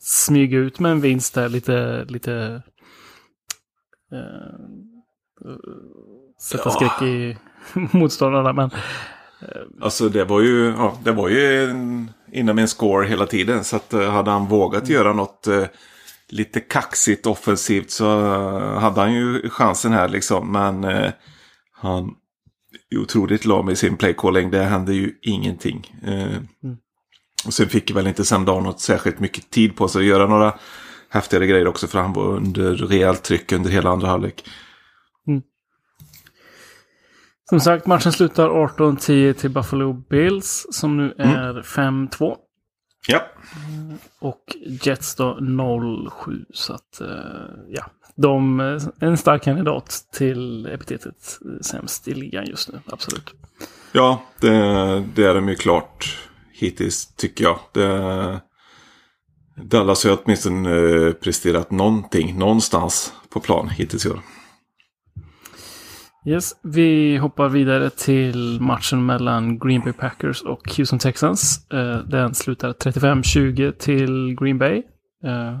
smyga 0.00 0.58
ut 0.58 0.80
med 0.80 0.92
en 0.92 1.00
vinst 1.00 1.34
där 1.34 1.48
lite, 1.48 2.04
lite 2.04 2.62
eh, 4.12 5.50
sätta 6.40 6.70
skräck 6.70 7.02
i 7.02 7.36
motståndarna. 7.92 8.52
Men, 8.52 8.70
eh, 9.40 9.62
alltså 9.80 10.08
det 10.08 10.24
var 10.24 10.40
ju, 10.40 10.66
ja, 10.66 10.98
det 11.04 11.12
var 11.12 11.28
ju 11.28 11.64
en, 11.70 12.10
inom 12.32 12.58
en 12.58 12.68
score 12.68 13.06
hela 13.06 13.26
tiden. 13.26 13.64
Så 13.64 13.76
att 13.76 13.92
eh, 13.92 14.10
hade 14.10 14.30
han 14.30 14.46
vågat 14.46 14.82
mm. 14.82 14.92
göra 14.92 15.12
något 15.12 15.46
eh, 15.46 15.64
lite 16.28 16.60
kaxigt 16.60 17.26
offensivt 17.26 17.90
så 17.90 18.20
eh, 18.20 18.78
hade 18.78 19.00
han 19.00 19.14
ju 19.14 19.48
chansen 19.48 19.92
här 19.92 20.08
liksom. 20.08 20.52
Men 20.52 20.84
eh, 20.84 21.12
han 21.72 22.14
är 22.90 22.98
otroligt 22.98 23.44
lam 23.44 23.70
i 23.70 23.76
sin 23.76 23.96
playcalling. 23.96 24.50
Det 24.50 24.62
hände 24.62 24.94
ju 24.94 25.18
ingenting. 25.22 26.00
Eh, 26.02 26.36
mm. 26.62 26.76
Och 27.46 27.54
sen 27.54 27.68
fick 27.68 27.90
väl 27.90 28.06
inte 28.06 28.24
Sam 28.24 28.44
Darnold 28.44 28.80
särskilt 28.80 29.20
mycket 29.20 29.50
tid 29.50 29.76
på 29.76 29.88
sig 29.88 30.00
att 30.00 30.06
göra 30.06 30.26
några 30.26 30.54
häftigare 31.08 31.46
grejer 31.46 31.68
också. 31.68 31.86
För 31.86 31.98
han 31.98 32.12
var 32.12 32.24
under 32.24 32.74
rejält 32.74 33.22
tryck 33.22 33.52
under 33.52 33.70
hela 33.70 33.90
andra 33.90 34.08
halvlek. 34.08 34.44
Mm. 35.26 35.42
Som 37.48 37.60
sagt, 37.60 37.86
matchen 37.86 38.12
slutar 38.12 38.48
18-10 38.48 39.32
till 39.32 39.50
Buffalo 39.50 39.92
Bills 39.92 40.66
som 40.70 40.96
nu 40.96 41.14
mm. 41.18 41.36
är 41.36 41.50
mm. 41.50 42.08
5-2. 42.08 42.36
Ja. 43.08 43.22
Och 44.18 44.56
Jets 44.82 45.14
då 45.14 45.38
0-7. 45.40 46.44
Så 46.52 46.72
att, 46.72 47.00
ja. 47.68 47.86
De 48.16 48.60
är 48.60 48.80
en 49.00 49.16
stark 49.16 49.42
kandidat 49.42 50.04
till 50.12 50.66
epitetet 50.66 51.38
sämst 51.60 52.08
i 52.08 52.14
ligan 52.14 52.46
just 52.46 52.72
nu. 52.72 52.80
Absolut. 52.86 53.34
Ja, 53.92 54.22
det, 54.40 54.50
det 55.14 55.24
är 55.24 55.34
de 55.34 55.48
ju 55.48 55.54
klart 55.54 56.29
hittills 56.62 57.14
tycker 57.16 57.44
jag. 57.44 57.58
Det, 57.72 58.40
Dallas 59.64 60.04
har 60.04 60.18
åtminstone 60.24 60.70
eh, 60.70 61.12
presterat 61.12 61.70
någonting 61.70 62.38
någonstans 62.38 63.12
på 63.30 63.40
plan 63.40 63.68
hittills 63.68 64.06
i 64.06 64.10
år. 64.10 64.20
Yes, 66.26 66.52
vi 66.62 67.16
hoppar 67.16 67.48
vidare 67.48 67.90
till 67.90 68.60
matchen 68.60 69.06
mellan 69.06 69.58
Green 69.58 69.80
Bay 69.80 69.92
Packers 69.92 70.42
och 70.42 70.76
Houston 70.76 70.98
Texans. 70.98 71.70
Eh, 71.72 71.98
den 71.98 72.34
slutar 72.34 72.72
35-20 72.72 73.72
till 73.72 74.36
Green 74.40 74.58
Bay. 74.58 74.82
Eh, 75.24 75.60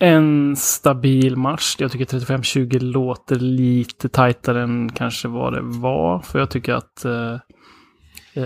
en 0.00 0.56
stabil 0.56 1.36
match. 1.36 1.76
Jag 1.78 1.92
tycker 1.92 2.04
35-20 2.04 2.80
låter 2.80 3.36
lite 3.36 4.08
tajtare 4.08 4.62
än 4.62 4.92
kanske 4.92 5.28
vad 5.28 5.52
det 5.52 5.62
var. 5.62 6.20
För 6.20 6.38
jag 6.38 6.50
tycker 6.50 6.72
att 6.72 7.04
Eh, 7.04 7.38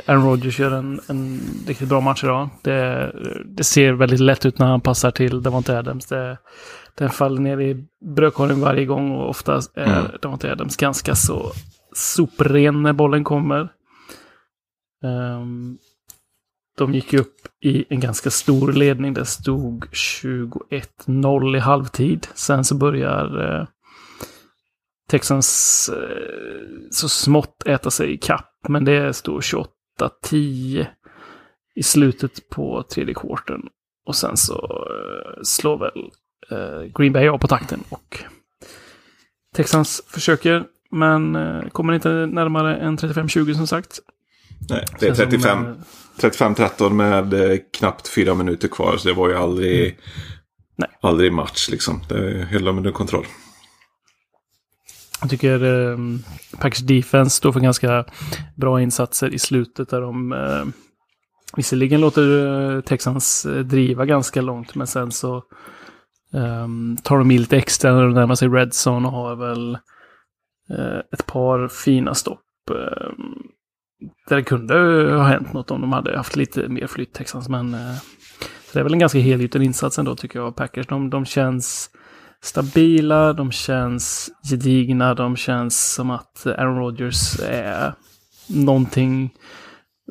Aaron 0.07 0.25
Rodgers 0.25 0.61
gör 0.61 0.71
en, 0.71 1.01
en 1.07 1.41
riktigt 1.67 1.89
bra 1.89 2.01
match 2.01 2.25
idag. 2.25 2.49
Det, 2.63 3.13
det, 3.45 3.65
ser 3.65 3.93
väldigt 3.93 4.21
lätt 4.21 4.47
ut 4.47 4.59
när 4.59 4.67
han 4.67 4.81
passar 4.81 5.11
till 5.11 5.43
Davante 5.43 5.79
Adams. 5.79 6.07
Det, 6.07 6.39
den 6.95 7.11
faller 7.11 7.41
ner 7.41 7.61
i 7.61 7.87
brödkorgen 8.15 8.61
varje 8.61 8.85
gång 8.85 9.11
och 9.11 9.29
oftast 9.31 9.77
är 9.77 10.01
mm. 10.01 10.11
Davante 10.23 10.53
Adams 10.53 10.77
ganska 10.77 11.15
så 11.15 11.53
sopren 11.95 12.83
när 12.83 12.93
bollen 12.93 13.25
kommer. 13.25 13.69
Um, 15.05 15.79
de 16.79 16.95
gick 16.95 17.15
upp 17.15 17.35
i 17.61 17.85
en 17.89 18.01
ganska 18.01 18.31
stor 18.31 18.73
ledning. 18.73 19.15
Det 19.15 19.25
stod 19.25 19.85
21-0 19.85 21.57
i 21.57 21.59
halvtid. 21.59 22.27
Sen 22.35 22.65
så 22.65 22.75
börjar 22.75 23.59
eh, 23.61 23.67
Texans 25.11 25.91
eh, 25.93 26.89
så 26.91 27.09
smått 27.09 27.63
äta 27.67 27.91
sig 27.91 28.13
i 28.13 28.17
kapp. 28.17 28.51
Men 28.69 28.85
det 28.85 29.17
står 29.17 29.41
28-10 30.01 30.87
i 31.75 31.83
slutet 31.83 32.49
på 32.49 32.85
tredje 32.91 33.15
kvarten. 33.15 33.61
Och 34.07 34.17
sen 34.17 34.37
så 34.37 34.87
eh, 34.91 35.43
slår 35.43 35.79
väl 35.79 36.11
eh, 36.51 36.93
Green 36.99 37.13
Bay 37.13 37.29
av 37.29 37.39
på 37.39 37.49
takten. 37.49 37.85
Och 37.89 38.19
Texans 39.57 40.03
försöker, 40.07 40.65
men 40.91 41.37
eh, 41.37 41.69
kommer 41.69 41.93
inte 41.93 42.09
närmare 42.09 42.77
än 42.77 42.99
35-20 42.99 43.55
som 43.55 43.67
sagt. 43.67 43.99
Nej, 44.71 44.85
det 45.01 45.07
är 45.07 45.15
35. 45.15 45.77
35-13 46.21 46.91
med 46.91 47.61
knappt 47.73 48.09
fyra 48.09 48.35
minuter 48.35 48.69
kvar. 48.69 48.97
Så 48.97 49.09
det 49.09 49.15
var 49.15 49.29
ju 49.29 49.37
aldrig, 49.37 49.99
mm. 50.79 50.91
Aldrig 51.01 51.33
match 51.33 51.69
liksom. 51.71 52.01
Det 52.09 52.47
höll 52.51 52.65
de 52.65 52.77
under 52.77 52.93
kontroll. 52.93 53.27
Jag 55.23 55.31
tycker 55.31 55.65
eh, 55.65 55.99
Packers 56.59 56.79
Defense 56.79 57.37
står 57.37 57.53
för 57.53 57.61
ganska 57.61 58.05
bra 58.57 58.81
insatser 58.81 59.35
i 59.35 59.39
slutet 59.39 59.89
där 59.91 60.01
de 60.01 60.33
eh, 60.33 60.65
visserligen 61.57 62.01
låter 62.01 62.47
eh, 62.77 62.81
Texans 62.81 63.47
eh, 63.47 63.59
driva 63.59 64.05
ganska 64.07 64.43
långt 64.43 64.75
men 64.75 64.87
sen 64.87 65.13
så 65.13 65.37
eh, 66.35 66.69
tar 67.03 67.19
de 67.19 67.31
i 67.31 67.39
lite 67.39 67.57
extra 67.57 67.95
när 67.95 68.03
de 68.03 68.15
närmar 68.15 68.35
sig 68.35 68.49
Red 68.49 68.73
Zone 68.87 69.09
och 69.09 69.15
har 69.15 69.37
väl 69.37 69.75
eh, 70.71 70.99
ett 71.13 71.27
par 71.27 71.69
fina 71.69 72.15
stopp. 72.15 72.41
Ehm, 72.71 73.43
där 74.29 74.37
det 74.37 74.43
kunde 74.43 74.75
ha 75.15 75.25
hänt 75.25 75.53
något 75.53 75.71
om 75.71 75.81
de 75.81 75.93
hade 75.93 76.17
haft 76.17 76.37
lite 76.37 76.69
mer 76.69 76.87
flytt 76.87 77.13
Texans 77.13 77.49
men 77.49 77.75
eh, 77.75 77.97
det 78.73 78.79
är 78.79 78.83
väl 78.83 78.93
en 78.93 78.99
ganska 78.99 79.19
helgjuten 79.19 79.63
insats 79.63 79.99
ändå 79.99 80.17
tycker 80.17 80.39
jag. 80.39 80.57
Packers 80.57 80.87
de, 80.87 81.11
de 81.11 81.25
känns 81.25 81.91
stabila, 82.43 83.33
de 83.33 83.53
känns 83.53 84.31
gedigna, 84.51 85.15
de 85.15 85.37
känns 85.37 85.95
som 85.95 86.11
att 86.11 86.47
Aaron 86.47 86.79
Rodgers 86.79 87.41
är 87.41 87.95
någonting, 88.47 89.35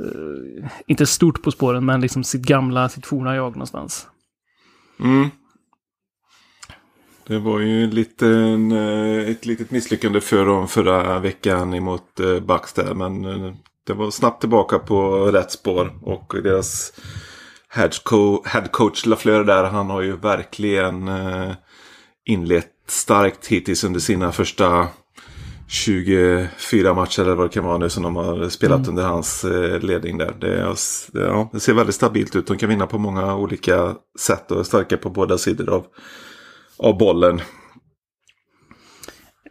uh, 0.01 0.67
inte 0.88 1.05
stort 1.05 1.41
på 1.41 1.51
spåren, 1.51 1.85
men 1.85 2.01
liksom 2.01 2.23
sitt 2.23 2.41
gamla, 2.41 2.89
sitt 2.89 3.05
forna 3.05 3.35
jag 3.35 3.51
någonstans. 3.51 4.07
Mm. 5.00 5.29
Det 7.27 7.39
var 7.39 7.59
ju 7.59 8.05
en, 8.21 8.71
eh, 8.71 9.29
ett 9.29 9.45
litet 9.45 9.71
misslyckande 9.71 10.21
för 10.21 10.45
dem 10.45 10.67
förra 10.67 11.19
veckan 11.19 11.73
emot 11.73 12.19
eh, 12.19 12.39
Bucks 12.39 12.73
där. 12.73 12.93
Men 12.93 13.21
det 13.88 13.93
var 13.93 14.11
snabbt 14.11 14.39
tillbaka 14.39 14.79
på 14.79 15.25
rätt 15.25 15.51
spår. 15.51 16.00
Och 16.01 16.35
deras 16.43 16.93
head 17.69 18.67
coach 18.71 19.05
LaFleur 19.05 19.43
där, 19.43 19.63
han 19.63 19.89
har 19.89 20.01
ju 20.01 20.17
verkligen 20.17 21.09
inlett 22.25 22.71
starkt 22.87 23.47
hittills 23.47 23.83
under 23.83 23.99
sina 23.99 24.31
första 24.31 24.87
24 25.71 26.93
matcher 26.93 27.21
eller 27.21 27.35
vad 27.35 27.45
det 27.45 27.53
kan 27.53 27.63
vara 27.63 27.77
nu 27.77 27.89
som 27.89 28.03
de 28.03 28.15
har 28.15 28.49
spelat 28.49 28.77
mm. 28.77 28.89
under 28.89 29.03
hans 29.03 29.43
eh, 29.43 29.79
ledning 29.79 30.17
där. 30.17 30.33
Det, 30.39 30.75
ja, 31.13 31.49
det, 31.53 31.59
ser 31.59 31.73
väldigt 31.73 31.95
stabilt 31.95 32.35
ut. 32.35 32.47
De 32.47 32.57
kan 32.57 32.69
vinna 32.69 32.87
på 32.87 32.97
många 32.97 33.35
olika 33.35 33.95
sätt 34.19 34.51
och 34.51 34.59
är 34.59 34.63
starka 34.63 34.97
på 34.97 35.09
båda 35.09 35.37
sidor 35.37 35.69
av, 35.69 35.85
av 36.77 36.97
bollen. 36.97 37.41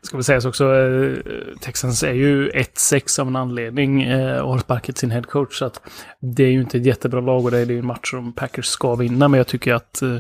Ska 0.02 0.16
väl 0.16 0.24
sägas 0.24 0.44
också, 0.44 0.74
eh, 0.74 1.16
Texans 1.60 2.02
är 2.02 2.12
ju 2.12 2.50
1-6 2.50 3.20
av 3.20 3.28
en 3.28 3.36
anledning 3.36 4.02
eh, 4.02 4.38
och 4.40 4.52
har 4.52 4.58
sparkat 4.58 4.98
sin 4.98 5.10
headcoach. 5.10 5.58
Så 5.58 5.64
att 5.64 5.80
det 6.20 6.44
är 6.44 6.50
ju 6.50 6.60
inte 6.60 6.76
ett 6.76 6.86
jättebra 6.86 7.20
lag 7.20 7.44
och 7.44 7.50
det 7.50 7.58
är 7.58 7.66
ju 7.66 7.78
en 7.78 7.86
match 7.86 8.10
som 8.10 8.32
Packers 8.32 8.66
ska 8.66 8.94
vinna. 8.94 9.28
Men 9.28 9.38
jag 9.38 9.46
tycker 9.46 9.74
att 9.74 10.02
eh, 10.02 10.16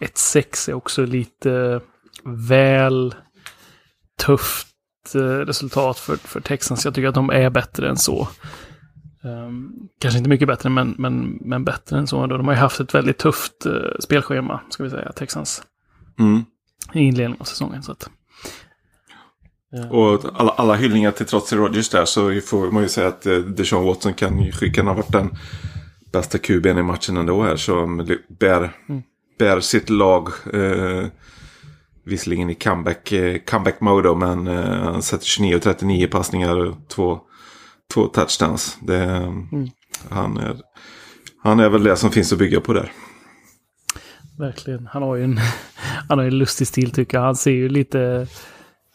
1-6 0.00 0.70
är 0.70 0.74
också 0.74 1.04
lite 1.06 1.80
väl 2.24 3.14
tufft 4.18 4.68
eh, 5.14 5.20
resultat 5.20 5.98
för, 5.98 6.16
för 6.16 6.40
Texans. 6.40 6.84
Jag 6.84 6.94
tycker 6.94 7.08
att 7.08 7.14
de 7.14 7.30
är 7.30 7.50
bättre 7.50 7.88
än 7.88 7.96
så. 7.96 8.28
Um, 9.24 9.88
kanske 10.00 10.18
inte 10.18 10.30
mycket 10.30 10.48
bättre, 10.48 10.70
men, 10.70 10.94
men, 10.98 11.38
men 11.40 11.64
bättre 11.64 11.98
än 11.98 12.06
så. 12.06 12.26
De 12.26 12.46
har 12.46 12.54
ju 12.54 12.60
haft 12.60 12.80
ett 12.80 12.94
väldigt 12.94 13.18
tufft 13.18 13.66
uh, 13.66 13.72
spelschema, 14.00 14.60
ska 14.70 14.84
vi 14.84 14.90
säga, 14.90 15.12
Texans. 15.12 15.62
Mm. 16.18 16.44
I 16.92 17.00
inledningen 17.00 17.40
av 17.40 17.44
säsongen. 17.44 17.82
Så 17.82 17.92
att, 17.92 18.10
och 19.90 20.40
alla, 20.40 20.50
alla 20.50 20.74
hyllningar 20.74 21.10
till 21.10 21.26
trots 21.26 21.48
till 21.48 21.58
Rogers 21.58 21.88
där 21.88 22.04
så 22.04 22.40
får 22.40 22.70
man 22.70 22.82
ju 22.82 22.88
säga 22.88 23.08
att 23.08 23.26
eh, 23.26 23.36
Deshaun 23.36 23.86
Watson 23.86 24.14
kan, 24.14 24.52
kan 24.52 24.86
ha 24.86 24.94
varit 24.94 25.12
den 25.12 25.30
bästa 26.12 26.38
QB'n 26.38 26.78
i 26.78 26.82
matchen 26.82 27.16
ändå 27.16 27.42
här. 27.42 27.56
Som 27.56 27.96
bär, 28.28 28.72
mm. 28.88 29.02
bär 29.38 29.60
sitt 29.60 29.90
lag. 29.90 30.28
Eh, 30.52 31.06
visserligen 32.04 32.50
i 32.50 32.54
comeback, 32.54 33.12
eh, 33.12 33.38
comeback 33.38 33.80
mode 33.80 34.14
men 34.14 34.46
eh, 34.46 34.64
han 34.64 35.02
sätter 35.02 35.24
29 35.24 35.56
och 35.56 35.62
39 35.62 36.06
passningar 36.06 36.56
och 36.56 36.88
två, 36.88 37.20
två 37.94 38.06
touchdowns. 38.06 38.78
Det, 38.82 39.04
mm. 39.04 39.68
han, 40.08 40.36
är, 40.36 40.56
han 41.42 41.60
är 41.60 41.68
väl 41.68 41.82
det 41.82 41.96
som 41.96 42.10
finns 42.10 42.32
att 42.32 42.38
bygga 42.38 42.60
på 42.60 42.72
där. 42.72 42.92
Verkligen. 44.38 44.86
Han 44.86 45.02
har 45.02 45.16
ju 45.16 45.24
en, 45.24 45.40
han 46.08 46.18
har 46.18 46.24
en 46.24 46.38
lustig 46.38 46.66
stil 46.66 46.90
tycker 46.90 47.18
jag. 47.18 47.24
Han 47.24 47.36
ser 47.36 47.50
ju 47.50 47.68
lite 47.68 48.26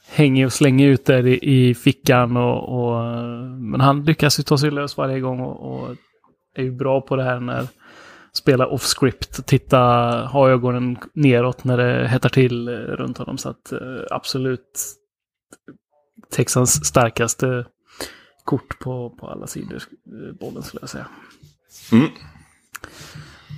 hänger 0.09 0.45
och 0.45 0.53
slänger 0.53 0.87
ut 0.87 1.05
där 1.05 1.27
i, 1.27 1.39
i 1.41 1.75
fickan. 1.75 2.37
Och, 2.37 2.79
och, 2.79 3.03
men 3.59 3.81
han 3.81 4.05
lyckas 4.05 4.39
ju 4.39 4.43
ta 4.43 4.57
sig 4.57 4.71
lös 4.71 4.97
varje 4.97 5.19
gång 5.19 5.39
och, 5.39 5.73
och 5.73 5.95
är 6.55 6.63
ju 6.63 6.71
bra 6.71 7.01
på 7.01 7.15
det 7.15 7.23
här 7.23 7.39
när 7.39 7.67
spela 8.37 8.67
off-script. 8.67 9.45
Titta, 9.45 9.77
ha 10.25 10.49
ögonen 10.49 10.97
neråt 11.13 11.63
när 11.63 11.77
det 11.77 12.07
hettar 12.07 12.29
till 12.29 12.69
runt 12.69 13.17
honom. 13.17 13.37
Så 13.37 13.49
att 13.49 13.71
eh, 13.71 13.79
absolut 14.09 14.79
Texans 16.29 16.85
starkaste 16.85 17.65
kort 18.43 18.79
på, 18.79 19.09
på 19.09 19.27
alla 19.27 19.47
sidor 19.47 19.75
eh, 19.75 20.35
bollen 20.39 20.63
skulle 20.63 20.81
jag 20.81 20.89
säga. 20.89 21.07
Mm. 21.91 22.07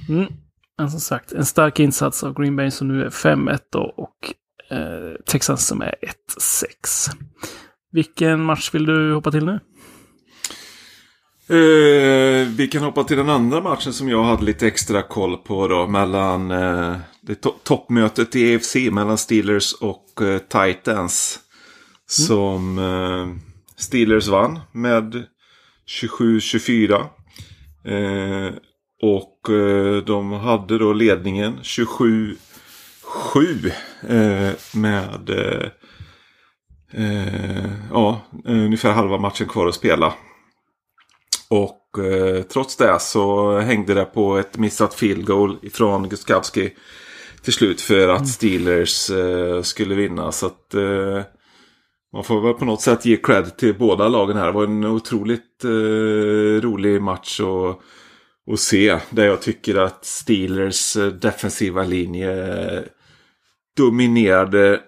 Mm. 0.09 0.33
Men 0.77 0.91
som 0.91 0.99
sagt, 0.99 1.31
en 1.31 1.45
stark 1.45 1.79
insats 1.79 2.23
av 2.23 2.33
Green 2.33 2.55
Bay 2.55 2.71
som 2.71 2.87
nu 2.87 3.05
är 3.05 3.09
5-1 3.09 3.75
och 3.75 4.33
eh, 4.69 5.15
Texans 5.25 5.67
som 5.67 5.81
är 5.81 5.95
1-6. 6.37 7.11
Vilken 7.91 8.43
match 8.43 8.73
vill 8.73 8.85
du 8.85 9.13
hoppa 9.13 9.31
till 9.31 9.45
nu? 9.45 9.59
Eh, 11.49 12.47
vi 12.47 12.69
kan 12.71 12.83
hoppa 12.83 13.03
till 13.03 13.17
den 13.17 13.29
andra 13.29 13.61
matchen 13.61 13.93
som 13.93 14.09
jag 14.09 14.23
hade 14.23 14.43
lite 14.43 14.67
extra 14.67 15.01
koll 15.01 15.37
på 15.37 15.67
då. 15.67 15.87
Mellan 15.87 16.51
eh, 16.51 16.95
det 17.21 17.35
to 17.35 17.51
toppmötet 17.63 18.35
i 18.35 18.55
AFC 18.55 18.75
mellan 18.75 19.17
Steelers 19.17 19.73
och 19.73 20.21
eh, 20.21 20.37
Titans. 20.37 21.39
Mm. 21.39 22.27
Som 22.27 22.79
eh, 22.79 23.27
Steelers 23.77 24.27
vann 24.27 24.59
med 24.71 25.23
27-24. 25.87 27.05
Eh, 27.85 28.53
och 29.01 29.49
eh, 29.49 30.03
de 30.03 30.31
hade 30.31 30.77
då 30.77 30.93
ledningen 30.93 31.59
27 31.61 32.35
sju 33.03 33.71
eh, 34.09 34.51
med 34.73 35.29
ja, 37.91 38.21
ungefär 38.45 38.91
halva 38.91 39.17
matchen 39.17 39.47
kvar 39.47 39.67
att 39.67 39.75
spela. 39.75 40.13
Och 41.49 42.03
eh, 42.05 42.43
trots 42.43 42.75
det 42.77 42.99
så 42.99 43.57
hängde 43.59 43.93
det 43.93 44.05
på 44.05 44.37
ett 44.37 44.57
missat 44.57 44.93
field 44.93 45.25
goal 45.25 45.57
från 45.73 46.09
Guskowski 46.09 46.73
till 47.43 47.53
slut 47.53 47.81
för 47.81 48.07
att 48.07 48.17
mm. 48.17 48.27
Steelers 48.27 49.09
eh, 49.09 49.61
skulle 49.61 49.95
vinna. 49.95 50.31
Så 50.31 50.45
att 50.45 50.73
eh, 50.73 51.21
man 52.13 52.23
får 52.23 52.41
väl 52.41 52.53
på 52.53 52.65
något 52.65 52.81
sätt 52.81 53.05
ge 53.05 53.17
cred 53.17 53.57
till 53.57 53.77
båda 53.77 54.07
lagen 54.07 54.37
här. 54.37 54.45
Det 54.45 54.51
var 54.51 54.63
en 54.63 54.85
otroligt 54.85 55.63
rolig 56.61 57.01
match. 57.01 57.39
och 57.39 57.81
och 58.49 58.59
se. 58.59 58.99
Där 59.09 59.25
jag 59.25 59.41
tycker 59.41 59.75
att 59.75 60.05
Steelers 60.05 60.97
defensiva 61.21 61.83
linje 61.83 62.83
dominerade 63.77 64.79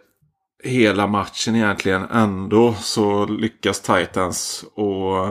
hela 0.63 1.07
matchen 1.07 1.55
egentligen. 1.55 2.03
Ändå 2.11 2.73
så 2.73 3.25
lyckas 3.25 3.81
Titans 3.81 4.65
och 4.73 5.27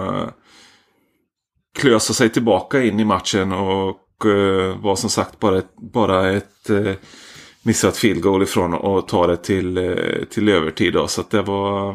klösa 1.81 2.12
sig 2.12 2.29
tillbaka 2.29 2.83
in 2.83 3.01
i 3.01 3.05
matchen 3.05 3.53
och 3.53 4.25
uh, 4.25 4.83
var 4.83 4.97
som 4.97 5.11
sagt 5.11 5.40
bara 5.40 5.59
ett, 5.59 5.77
bara 5.93 6.31
ett 6.31 6.71
uh, 6.71 6.93
missat 7.62 7.97
field 7.97 8.23
goal 8.23 8.43
ifrån 8.43 8.75
och 8.75 9.09
ta 9.09 9.27
det 9.27 9.37
till, 9.37 9.79
uh, 9.79 10.25
till 10.25 10.49
övertid. 10.49 10.93
Då. 10.93 11.07
Så 11.09 11.23
det 11.31 11.43
var 11.43 11.90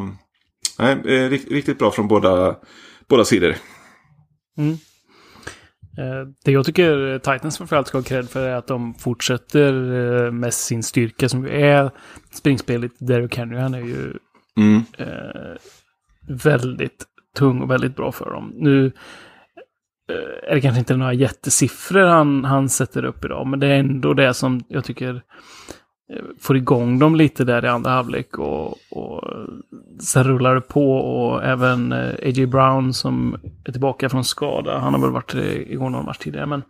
uh, 0.81 1.29
riktigt 1.29 1.79
bra 1.79 1.91
från 1.91 2.07
båda, 2.07 2.55
båda 3.07 3.25
sidor. 3.25 3.55
Mm. 4.57 4.77
Eh, 5.97 6.27
det 6.45 6.51
jag 6.51 6.65
tycker 6.65 7.19
Titans 7.19 7.57
framförallt 7.57 7.87
ska 7.87 7.97
ha 7.97 8.03
cred 8.03 8.29
för 8.29 8.47
är 8.47 8.55
att 8.55 8.67
de 8.67 8.93
fortsätter 8.93 9.73
eh, 10.25 10.31
med 10.31 10.53
sin 10.53 10.83
styrka 10.83 11.29
som 11.29 11.45
är 11.45 11.91
springspelet. 12.33 12.91
Derrick 12.99 13.37
Henry, 13.37 13.59
han 13.59 13.73
är 13.73 13.81
ju 13.81 14.13
mm. 14.57 14.83
eh, 14.97 15.57
väldigt 16.27 17.05
tung 17.37 17.61
och 17.61 17.71
väldigt 17.71 17.95
bra 17.95 18.11
för 18.11 18.29
dem. 18.29 18.53
Nu 18.55 18.85
eh, 18.85 18.91
Eh, 20.09 20.49
är 20.51 20.55
det 20.55 20.61
kanske 20.61 20.79
inte 20.79 20.97
några 20.97 21.13
jättesiffror 21.13 22.05
han, 22.05 22.45
han 22.45 22.69
sätter 22.69 23.05
upp 23.05 23.25
idag, 23.25 23.47
men 23.47 23.59
det 23.59 23.67
är 23.67 23.79
ändå 23.79 24.13
det 24.13 24.33
som 24.33 24.63
jag 24.67 24.83
tycker 24.83 25.21
eh, 26.13 26.23
får 26.41 26.57
igång 26.57 26.99
dem 26.99 27.15
lite 27.15 27.43
där 27.43 27.65
i 27.65 27.67
andra 27.67 27.91
halvlek 27.91 28.39
och, 28.39 28.77
och 28.91 29.23
sen 30.01 30.23
rullar 30.23 30.55
det 30.55 30.61
på 30.61 30.97
och 30.97 31.43
även 31.43 31.91
eh, 31.91 32.09
A.J. 32.09 32.45
Brown 32.45 32.93
som 32.93 33.37
är 33.65 33.71
tillbaka 33.71 34.09
från 34.09 34.23
skada. 34.23 34.79
Han 34.79 34.93
har 34.93 35.01
väl 35.01 35.11
varit 35.11 35.33
igång 35.67 35.91
någon 35.91 36.05
match 36.05 36.17
tidigare 36.17 36.45
men 36.45 36.63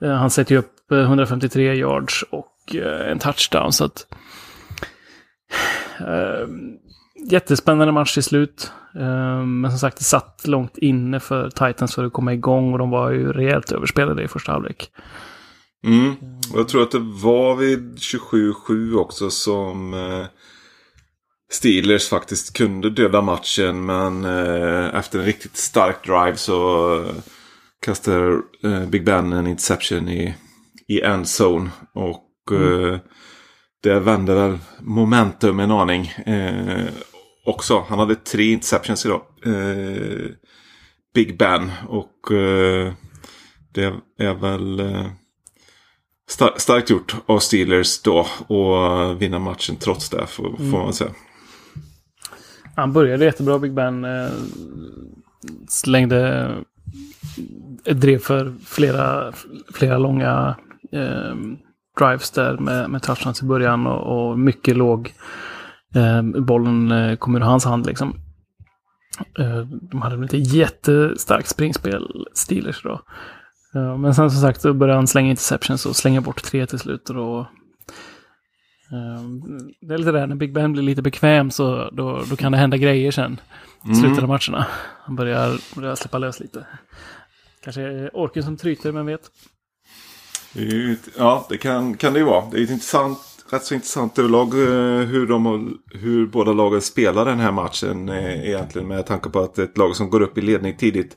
han 0.00 0.30
sätter 0.30 0.54
ju 0.54 0.58
upp 0.58 0.92
153 0.92 1.74
yards 1.74 2.24
och 2.30 2.76
en 3.10 3.18
touchdown 3.18 3.72
så 3.72 3.84
att 3.84 4.06
jättespännande 7.24 7.92
match 7.92 8.14
till 8.14 8.22
slut. 8.22 8.72
Äh, 8.94 9.44
men 9.44 9.70
som 9.70 9.78
sagt, 9.78 9.98
det 9.98 10.04
satt 10.04 10.42
långt 10.46 10.78
inne 10.78 11.20
för 11.20 11.50
Titans 11.50 11.94
för 11.94 12.04
att 12.04 12.12
komma 12.12 12.32
igång 12.32 12.72
och 12.72 12.78
de 12.78 12.90
var 12.90 13.10
ju 13.10 13.32
rejält 13.32 13.72
överspelade 13.72 14.22
i 14.22 14.28
första 14.28 14.52
halvlek. 14.52 14.90
Mm. 15.86 16.14
Och 16.52 16.58
jag 16.58 16.68
tror 16.68 16.82
att 16.82 16.90
det 16.90 16.98
var 17.22 17.56
vid 17.56 17.98
27-7 17.98 18.94
också 18.94 19.30
som 19.30 19.94
eh, 19.94 20.26
Steelers 21.52 22.08
faktiskt 22.08 22.56
kunde 22.56 22.90
döda 22.90 23.22
matchen. 23.22 23.86
Men 23.86 24.24
eh, 24.24 24.94
efter 24.94 25.18
en 25.18 25.24
riktigt 25.24 25.56
stark 25.56 26.06
drive 26.06 26.36
så 26.36 26.94
eh, 27.00 27.14
kastade 27.84 28.42
Big 28.88 29.04
Ben 29.04 29.32
en 29.32 29.46
interception 29.46 30.08
i, 30.08 30.34
i 30.88 31.00
end 31.00 31.26
zone. 31.40 31.70
Och 31.94 32.28
mm. 32.50 32.98
Det 33.82 34.00
vände 34.00 34.34
väl 34.34 34.58
momentum 34.80 35.60
en 35.60 35.70
aning. 35.70 36.12
Eh, 37.46 37.50
också. 37.50 37.84
Han 37.88 37.98
hade 37.98 38.14
tre 38.14 38.52
interceptions 38.52 39.06
idag. 39.06 39.22
Big 41.14 41.38
Ben. 41.38 41.70
Och 41.88 42.28
det 43.72 43.94
är 44.18 44.34
väl 44.34 44.82
Star 46.28 46.52
starkt 46.56 46.90
gjort 46.90 47.16
av 47.26 47.38
Steelers 47.38 48.02
då 48.02 48.26
och 48.46 49.22
vinna 49.22 49.38
matchen 49.38 49.76
trots 49.76 50.08
det 50.08 50.26
får, 50.26 50.48
mm. 50.48 50.70
får 50.70 50.78
man 50.78 50.92
säga. 50.92 51.10
Han 52.76 52.92
började 52.92 53.24
jättebra 53.24 53.58
Big 53.58 53.74
Ben. 53.74 54.04
Eh, 54.04 54.30
slängde 55.68 56.48
ett 57.84 58.00
drev 58.00 58.18
för 58.18 58.54
flera, 58.66 59.32
flera 59.74 59.98
långa 59.98 60.56
eh, 60.92 61.34
drives 61.98 62.30
där 62.30 62.56
med, 62.56 62.90
med 62.90 63.02
touchdowns 63.02 63.42
i 63.42 63.46
början 63.46 63.86
och, 63.86 64.30
och 64.30 64.38
mycket 64.38 64.76
låg. 64.76 65.14
Eh, 65.94 66.22
bollen 66.22 66.92
eh, 66.92 67.16
kom 67.16 67.36
ur 67.36 67.40
hans 67.40 67.64
hand 67.64 67.86
liksom. 67.86 68.16
Eh, 69.38 69.60
de 69.60 70.02
hade 70.02 70.16
väl 70.16 70.22
inte 70.22 70.36
jättestarkt 70.36 71.48
springspel, 71.48 72.26
Steelers 72.34 72.82
då. 72.82 73.00
Men 73.74 74.14
sen 74.14 74.30
som 74.30 74.40
sagt 74.40 74.60
så 74.60 74.74
började 74.74 74.98
han 74.98 75.06
slänga 75.06 75.30
interceptions 75.30 75.86
och 75.86 75.96
slänga 75.96 76.20
bort 76.20 76.42
tre 76.42 76.66
till 76.66 76.78
slut. 76.78 77.08
Och 77.08 77.14
då 77.14 77.48
det 79.80 79.94
är 79.94 79.98
lite 79.98 80.12
det, 80.12 80.26
när 80.26 80.36
Big 80.36 80.52
Ben 80.52 80.72
blir 80.72 80.82
lite 80.82 81.02
bekväm 81.02 81.50
så 81.50 81.90
då, 81.92 82.22
då 82.30 82.36
kan 82.36 82.52
det 82.52 82.58
hända 82.58 82.76
grejer 82.76 83.10
sen. 83.10 83.40
I 83.90 83.94
slutet 83.94 84.22
av 84.22 84.28
matcherna. 84.28 84.66
Han 85.04 85.16
börjar, 85.16 85.74
börjar 85.74 85.94
släppa 85.94 86.18
lös 86.18 86.40
lite. 86.40 86.66
Kanske 87.64 87.82
är 87.82 88.16
orken 88.16 88.42
som 88.42 88.56
tryter, 88.56 88.92
vem 88.92 89.06
vet? 89.06 89.30
Ja, 91.18 91.46
det 91.48 91.58
kan, 91.58 91.94
kan 91.96 92.12
det 92.12 92.18
ju 92.18 92.24
vara. 92.24 92.50
Det 92.50 92.58
är 92.58 92.64
ett 92.64 92.70
intressant, 92.70 93.18
rätt 93.52 93.64
så 93.64 93.74
intressant 93.74 94.18
överlag 94.18 94.54
eh, 94.54 95.06
hur, 95.06 95.26
de, 95.26 95.78
hur 95.90 96.26
båda 96.26 96.52
lagen 96.52 96.80
spelar 96.80 97.24
den 97.24 97.40
här 97.40 97.52
matchen. 97.52 98.08
Eh, 98.08 98.48
egentligen 98.48 98.88
med 98.88 99.06
tanke 99.06 99.28
på 99.28 99.40
att 99.40 99.58
ett 99.58 99.78
lag 99.78 99.96
som 99.96 100.10
går 100.10 100.20
upp 100.20 100.38
i 100.38 100.40
ledning 100.40 100.76
tidigt 100.76 101.16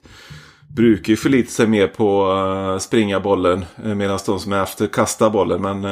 brukar 0.75 1.09
ju 1.09 1.17
förlita 1.17 1.49
sig 1.49 1.67
mer 1.67 1.87
på 1.87 2.31
uh, 2.31 2.77
springa 2.77 3.19
bollen. 3.19 3.65
Medan 3.75 4.19
de 4.25 4.39
som 4.39 4.53
är 4.53 4.63
efter 4.63 4.87
kastar 4.87 5.29
bollen. 5.29 5.61
Men 5.61 5.83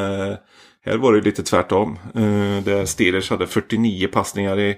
här 0.86 0.98
var 0.98 1.14
det 1.14 1.22
lite 1.22 1.44
tvärtom. 1.44 2.00
Uh, 2.16 2.64
där 2.64 2.86
Steelers 2.86 3.30
hade 3.30 3.48
49 3.48 4.08
passningar 4.08 4.60
i, 4.60 4.76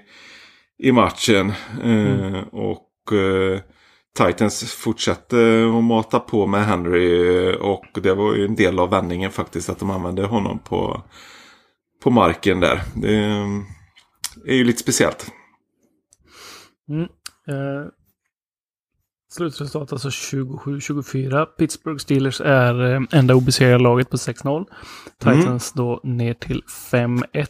i 0.78 0.92
matchen. 0.92 1.52
Mm. 1.82 2.44
Och 2.44 2.88
Titans 4.18 4.72
fortsatte 4.72 5.36
att 5.76 5.84
mata 5.84 6.20
på 6.20 6.46
med 6.46 6.66
Henry 6.66 7.52
och 7.60 7.86
det 8.02 8.14
var 8.14 8.34
ju 8.34 8.44
en 8.44 8.54
del 8.54 8.78
av 8.78 8.90
vändningen 8.90 9.30
faktiskt 9.30 9.68
att 9.68 9.78
de 9.78 9.90
använde 9.90 10.22
honom 10.22 10.58
på, 10.58 11.02
på 12.02 12.10
marken 12.10 12.60
där. 12.60 12.80
Det 12.94 13.14
är 14.46 14.54
ju 14.54 14.64
lite 14.64 14.78
speciellt. 14.78 15.32
Mm. 16.88 17.02
Eh, 17.48 17.88
slutresultat 19.32 19.92
alltså 19.92 20.08
27-24. 20.08 21.46
Pittsburgh 21.46 21.98
Steelers 21.98 22.40
är 22.40 22.94
eh, 22.94 23.00
enda 23.12 23.34
obesegrade 23.34 23.82
laget 23.82 24.10
på 24.10 24.16
6-0. 24.16 24.66
Titans 25.18 25.74
mm. 25.76 25.86
då 25.86 26.00
ner 26.04 26.34
till 26.34 26.62
5-1 26.90 27.46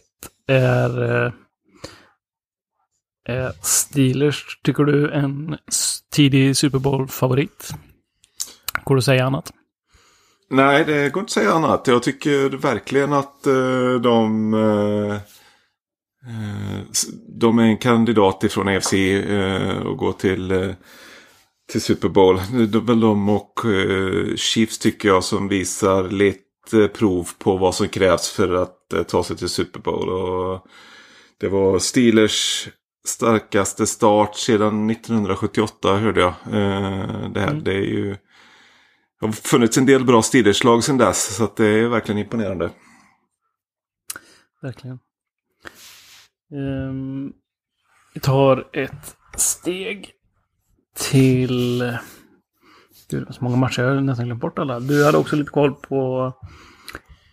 är 0.46 1.32
eh, 3.28 3.50
Steelers, 3.62 4.60
tycker 4.62 4.84
du, 4.84 5.12
en 5.12 5.58
tidig 6.12 6.56
Super 6.56 6.78
Bowl-favorit? 6.78 7.74
Går 8.84 8.94
det 8.94 8.98
att 8.98 9.04
säga 9.04 9.26
annat? 9.26 9.52
Nej, 10.50 10.84
det 10.84 11.12
går 11.12 11.20
inte 11.20 11.30
att 11.30 11.30
säga 11.30 11.52
annat. 11.52 11.86
Jag 11.86 12.02
tycker 12.02 12.48
verkligen 12.48 13.12
att 13.12 13.46
uh, 13.46 14.00
de, 14.00 14.54
uh, 14.54 15.16
de 17.40 17.58
är 17.58 17.62
en 17.62 17.78
kandidat 17.78 18.44
ifrån 18.44 18.68
AFC 18.68 18.92
uh, 18.92 19.78
och 19.78 19.96
gå 19.96 20.12
till, 20.12 20.74
till 21.72 21.80
Super 21.80 22.08
Bowl. 22.08 22.36
Det 22.70 22.78
är 22.78 22.86
väl 22.86 23.00
de 23.00 23.28
och 23.28 23.60
Chiefs 24.36 24.78
tycker 24.78 25.08
jag 25.08 25.24
som 25.24 25.48
visar 25.48 26.08
lite 26.08 26.88
prov 26.94 27.28
på 27.38 27.56
vad 27.56 27.74
som 27.74 27.88
krävs 27.88 28.30
för 28.30 28.54
att 28.54 29.08
ta 29.08 29.24
sig 29.24 29.36
till 29.36 29.48
Super 29.48 29.80
Bowl. 29.80 30.08
Och 30.08 30.66
det 31.40 31.48
var 31.48 31.78
Steelers 31.78 32.68
starkaste 33.06 33.86
start 33.86 34.36
sedan 34.36 34.90
1978 34.90 35.96
hörde 35.96 36.20
jag. 36.20 36.34
Eh, 36.46 37.28
det, 37.30 37.40
här, 37.40 37.50
mm. 37.50 37.64
det 37.64 37.72
är 37.72 37.82
ju... 37.82 38.16
Det 39.20 39.26
har 39.26 39.32
funnits 39.32 39.78
en 39.78 39.86
del 39.86 40.04
bra 40.04 40.22
Steelers-lag 40.22 40.84
sedan 40.84 40.98
dess. 40.98 41.36
Så 41.36 41.44
att 41.44 41.56
det 41.56 41.66
är 41.66 41.88
verkligen 41.88 42.18
imponerande. 42.18 42.70
Verkligen. 44.62 44.98
Um, 46.52 47.32
vi 48.14 48.20
tar 48.20 48.68
ett 48.72 49.16
steg 49.36 50.12
till... 50.96 51.96
Gud, 53.10 53.34
så 53.34 53.44
många 53.44 53.56
matcher. 53.56 53.82
Jag 53.82 53.94
har 53.94 54.00
nästan 54.00 54.26
glömt 54.26 54.40
bort 54.40 54.58
alla. 54.58 54.80
Du 54.80 55.04
hade 55.04 55.18
också 55.18 55.36
lite 55.36 55.50
koll 55.50 55.74
på, 55.74 56.32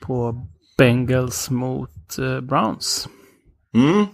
på 0.02 0.48
Bengals 0.78 1.50
mot 1.50 2.20
uh, 2.20 2.42
Browns. 2.42 3.10
Mm, 3.74 4.06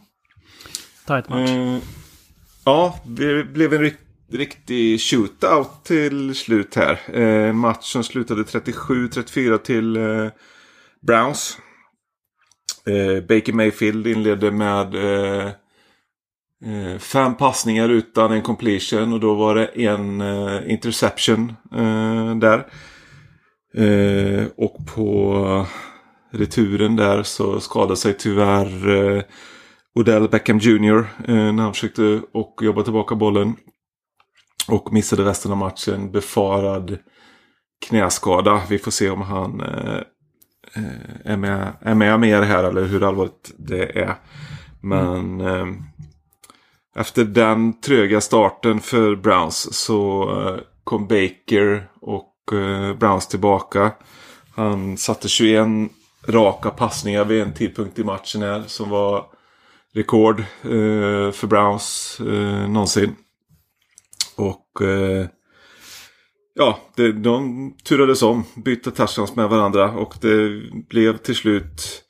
Tight 1.05 1.29
match. 1.29 1.49
Mm, 1.49 1.81
ja, 2.65 2.99
det 3.05 3.43
blev 3.43 3.73
en 3.73 3.81
riktig 4.31 5.01
shootout 5.01 5.85
till 5.85 6.35
slut 6.35 6.75
här. 6.75 6.99
Eh, 7.13 7.49
en 7.49 7.57
match 7.57 7.91
som 7.91 8.03
slutade 8.03 8.43
37-34 8.43 9.57
till 9.57 9.97
eh, 9.97 10.27
Browns. 11.01 11.57
Eh, 12.89 13.23
Baker 13.23 13.53
Mayfield 13.53 14.07
inledde 14.07 14.51
med 14.51 14.95
eh, 14.95 15.47
eh, 16.65 16.97
fem 16.99 17.35
passningar 17.35 17.89
utan 17.89 18.31
en 18.31 18.41
completion 18.41 19.13
och 19.13 19.19
då 19.19 19.35
var 19.35 19.55
det 19.55 19.65
en 19.65 20.21
interception 20.69 21.55
där. 22.39 22.65
och 24.57 24.77
på 24.95 25.65
returen 26.31 26.95
där 26.95 27.23
så 27.23 27.59
skadade 27.59 27.95
sig 27.95 28.17
tyvärr 28.17 29.25
Odell 29.95 30.29
Beckham 30.29 30.57
Jr. 30.57 31.05
När 31.27 31.63
han 31.63 31.73
försökte 31.73 32.21
och 32.33 32.59
jobba 32.63 32.83
tillbaka 32.83 33.15
bollen. 33.15 33.55
Och 34.71 34.93
missade 34.93 35.25
resten 35.25 35.51
av 35.51 35.57
matchen. 35.57 36.11
Befarad 36.11 36.97
knäskada. 37.85 38.61
Vi 38.69 38.79
får 38.79 38.91
se 38.91 39.09
om 39.09 39.21
han 39.21 39.61
eh, 39.61 40.01
eh, 40.75 41.31
är, 41.31 41.37
med, 41.37 41.73
är 41.81 41.95
med 41.95 42.19
mer 42.19 42.41
här 42.41 42.63
eller 42.63 42.85
hur 42.85 43.03
allvarligt 43.03 43.51
det 43.57 43.99
är. 43.99 44.15
Men 44.81 45.41
eh, 45.41 45.67
efter 46.95 47.23
den 47.23 47.81
tröga 47.81 48.21
starten 48.21 48.79
för 48.79 49.15
Browns 49.15 49.73
så 49.73 50.29
eh, 50.41 50.59
kom 50.83 51.07
Baker 51.07 51.89
och 52.01 52.53
eh, 52.53 52.93
Browns 52.93 53.27
tillbaka. 53.27 53.91
Han 54.55 54.97
satte 54.97 55.27
21 55.27 55.67
raka 56.27 56.69
passningar 56.69 57.25
vid 57.25 57.41
en 57.41 57.53
tidpunkt 57.53 57.99
i 57.99 58.03
matchen 58.03 58.41
här 58.41 58.63
som 58.67 58.89
var 58.89 59.25
rekord 59.93 60.39
eh, 60.39 61.31
för 61.31 61.47
Browns 61.47 62.17
eh, 62.19 62.69
någonsin. 62.69 63.15
Och 64.39 64.81
eh, 64.81 65.27
ja, 66.55 66.79
det, 66.95 67.11
de 67.11 67.73
turades 67.83 68.21
om, 68.21 68.43
bytte 68.55 68.91
touchdowns 68.91 69.35
med 69.35 69.49
varandra 69.49 69.91
och 69.91 70.15
det 70.21 70.61
blev 70.89 71.17
till 71.17 71.35
slut 71.35 72.03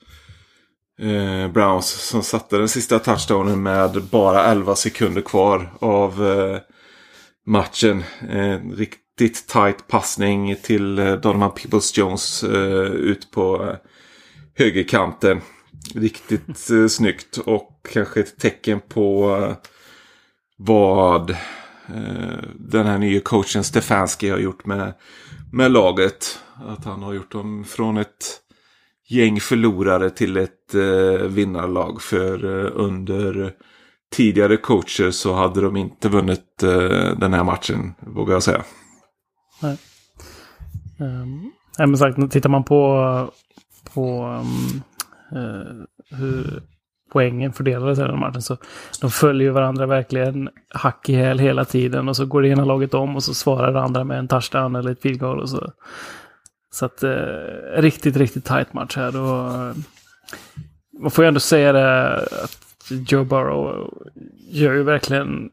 eh, 1.00 1.52
Browns 1.52 1.90
som 1.90 2.24
satte 2.24 2.58
den 2.58 2.70
sista 2.70 3.00
touchdownen 3.00 3.64
med 3.64 4.04
bara 4.12 4.44
11 4.46 4.76
sekunder 4.76 5.22
kvar 5.22 5.72
av 5.80 6.28
eh, 6.28 6.60
matchen. 7.46 8.04
En 8.30 8.72
riktigt 8.72 9.48
tight 9.48 9.88
passning 9.88 10.56
till 10.64 11.00
eh, 11.00 11.14
Donovan 11.14 11.52
Peoples-Jones 11.52 12.44
eh, 12.44 12.92
ut 12.92 13.32
på 13.32 13.64
eh, 13.64 13.76
högerkanten. 14.56 15.42
Riktigt 15.96 16.70
eh, 16.70 16.88
snyggt 16.88 17.38
och 17.38 17.88
kanske 17.94 18.20
ett 18.20 18.40
tecken 18.40 18.80
på 18.90 19.38
vad 20.58 21.36
Eh, 21.96 22.50
den 22.56 22.86
här 22.86 22.98
nya 22.98 23.22
coachen 23.22 23.64
Stefanski 23.64 24.30
har 24.30 24.38
gjort 24.38 24.66
med, 24.66 24.94
med 25.52 25.72
laget. 25.72 26.40
Att 26.68 26.86
han 26.86 27.04
har 27.04 27.14
gjort 27.14 27.32
dem 27.32 27.64
från 27.64 27.98
ett 27.98 28.42
gäng 29.10 29.40
förlorare 29.40 30.10
till 30.10 30.38
ett 30.38 30.76
eh, 30.76 31.28
vinnarlag. 31.28 32.02
För 32.02 32.46
eh, 32.46 32.72
under 32.74 33.54
tidigare 34.12 34.58
coacher 34.58 35.12
så 35.12 35.34
hade 35.34 35.62
de 35.62 35.78
inte 35.78 36.10
vunnit 36.10 36.64
eh, 36.64 37.18
den 37.18 37.34
här 37.34 37.44
matchen, 37.44 37.94
vågar 38.00 38.34
jag 38.34 38.44
säga. 38.44 38.64
Nej. 39.62 39.78
Um, 41.00 41.52
men 41.78 41.98
sagt, 41.98 42.32
tittar 42.32 42.50
man 42.50 42.64
på, 42.64 43.34
på 43.94 44.26
um, 44.26 44.82
uh, 45.40 45.84
hur 46.10 46.64
poängen 47.12 47.54
fördelades 47.54 48.00
i 48.00 48.02
den 48.02 48.20
matchen. 48.20 48.42
Så 48.42 48.58
de 49.02 49.12
följer 49.12 49.52
varandra 49.52 49.86
verkligen 49.86 50.50
hack 50.70 51.10
i 51.10 51.14
häl 51.14 51.40
hela 51.40 51.66
tiden. 51.66 52.10
Och 52.10 52.16
så 52.16 52.26
går 52.26 52.42
det 52.42 52.48
ena 52.48 52.66
laget 52.66 52.94
om 52.94 53.16
och 53.16 53.24
så 53.24 53.34
svarar 53.34 53.74
det 53.74 53.82
andra 53.82 54.04
med 54.04 54.20
en 54.20 54.28
touchdown 54.28 54.76
eller 54.76 54.92
ett 54.92 55.02
field 55.02 55.20
goal. 55.20 55.40
Och 55.40 55.50
så 55.50 55.72
så 56.72 56.86
att 56.86 57.04
eh, 57.04 57.78
riktigt, 57.78 58.18
riktigt 58.18 58.46
tight 58.46 58.74
match 58.74 58.98
här. 58.98 59.22
Och, 59.22 59.54
eh, 59.54 59.76
man 61.00 61.12
får 61.12 61.24
ju 61.24 61.28
ändå 61.28 61.40
säga 61.40 61.72
det 61.72 62.16
att 62.16 62.92
Joe 63.08 63.24
Burrow 63.24 63.94
gör 64.50 64.74
ju 64.74 64.84
verkligen 64.84 65.50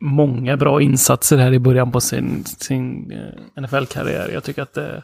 många 0.00 0.56
bra 0.56 0.82
insatser 0.82 1.36
här 1.36 1.52
i 1.52 1.58
början 1.58 1.92
på 1.92 2.00
sin, 2.00 2.44
sin 2.44 3.12
eh, 3.12 3.62
NFL-karriär. 3.62 4.30
Jag 4.32 4.44
tycker 4.44 4.62
att 4.62 4.74
det, 4.74 5.02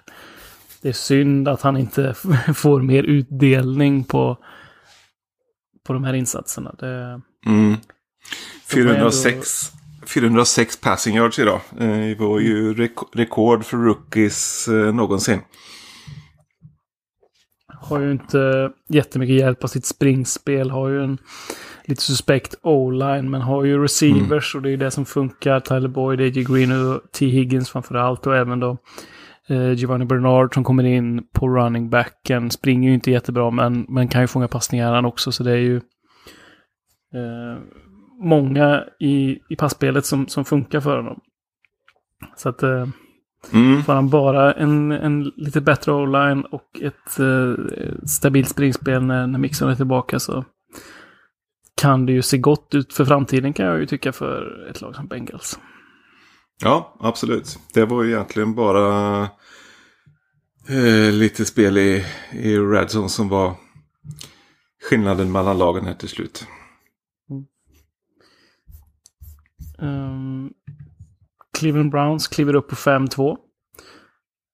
det 0.82 0.88
är 0.88 0.92
synd 0.92 1.48
att 1.48 1.62
han 1.62 1.76
inte 1.76 2.14
får 2.54 2.82
mer 2.82 3.02
utdelning 3.02 4.04
på 4.04 4.38
på 5.84 5.92
de 5.92 6.04
här 6.04 6.14
insatserna. 6.14 6.74
Det, 6.78 7.20
mm. 7.46 7.76
406, 8.66 9.72
ändå... 9.72 10.06
406 10.06 10.80
passing 10.80 11.16
yards 11.16 11.38
idag. 11.38 11.60
Eh, 11.80 11.88
det 11.88 12.16
var 12.18 12.40
ju 12.40 12.74
rek 12.74 12.92
rekord 13.12 13.64
för 13.64 13.76
rookies 13.76 14.68
eh, 14.68 14.94
någonsin. 14.94 15.40
Har 17.66 18.00
ju 18.00 18.12
inte 18.12 18.70
jättemycket 18.88 19.36
hjälp 19.36 19.64
av 19.64 19.68
sitt 19.68 19.86
springspel. 19.86 20.70
Har 20.70 20.88
ju 20.88 21.04
en 21.04 21.18
lite 21.84 22.02
suspekt 22.02 22.54
o-line. 22.62 23.30
Men 23.30 23.40
har 23.40 23.64
ju 23.64 23.82
receivers 23.82 24.54
mm. 24.54 24.58
och 24.58 24.62
det 24.62 24.70
är 24.70 24.76
det 24.76 24.90
som 24.90 25.04
funkar. 25.04 25.60
Tyler 25.60 25.88
Boyd, 25.88 26.20
A.J. 26.20 26.44
Green 26.44 26.72
och 26.72 27.00
T. 27.12 27.26
Higgins 27.26 27.70
framför 27.70 27.94
allt. 27.94 28.26
Och 28.26 28.36
även 28.36 28.60
då 28.60 28.78
Giovanni 29.48 30.04
Bernard 30.04 30.54
som 30.54 30.64
kommer 30.64 30.84
in 30.84 31.26
på 31.32 31.48
running 31.48 31.90
backen 31.90 32.50
springer 32.50 32.88
ju 32.88 32.94
inte 32.94 33.10
jättebra 33.10 33.50
men, 33.50 33.86
men 33.88 34.08
kan 34.08 34.20
ju 34.20 34.26
fånga 34.26 34.48
passningar 34.48 34.94
han 34.94 35.04
också. 35.04 35.32
Så 35.32 35.42
det 35.42 35.50
är 35.50 35.56
ju 35.56 35.76
eh, 37.14 37.58
många 38.20 38.84
i, 39.00 39.38
i 39.48 39.56
passspelet 39.58 40.06
som, 40.06 40.28
som 40.28 40.44
funkar 40.44 40.80
för 40.80 40.96
honom. 40.96 41.20
Så 42.36 42.48
att 42.48 42.62
eh, 42.62 42.88
mm. 43.52 43.82
får 43.82 43.92
han 43.92 44.08
bara 44.10 44.52
en, 44.52 44.92
en 44.92 45.32
lite 45.36 45.60
bättre 45.60 45.92
online 45.92 46.42
och 46.42 46.80
ett 46.80 47.20
eh, 47.20 47.64
stabilt 48.06 48.48
springspel 48.48 49.02
när, 49.02 49.26
när 49.26 49.38
Mixon 49.38 49.70
är 49.70 49.74
tillbaka 49.74 50.18
så 50.18 50.44
kan 51.76 52.06
det 52.06 52.12
ju 52.12 52.22
se 52.22 52.38
gott 52.38 52.74
ut 52.74 52.92
för 52.92 53.04
framtiden 53.04 53.52
kan 53.52 53.66
jag 53.66 53.78
ju 53.78 53.86
tycka 53.86 54.12
för 54.12 54.66
ett 54.70 54.80
lag 54.80 54.96
som 54.96 55.06
Bengals. 55.06 55.58
Ja, 56.62 56.96
absolut. 57.00 57.58
Det 57.74 57.84
var 57.84 58.02
ju 58.02 58.10
egentligen 58.10 58.54
bara 58.54 59.22
eh, 60.68 61.12
lite 61.12 61.44
spel 61.44 61.78
i, 61.78 62.04
i 62.32 62.58
Redzone 62.58 63.08
som 63.08 63.28
var 63.28 63.54
skillnaden 64.90 65.32
mellan 65.32 65.58
lagen 65.58 65.84
här 65.84 65.94
till 65.94 66.08
slut. 66.08 66.46
Mm. 67.30 67.44
Um, 69.78 70.50
Cleveland 71.58 71.90
Browns 71.90 72.28
kliver 72.28 72.54
upp 72.54 72.68
på 72.68 72.74
5-2. 72.74 73.36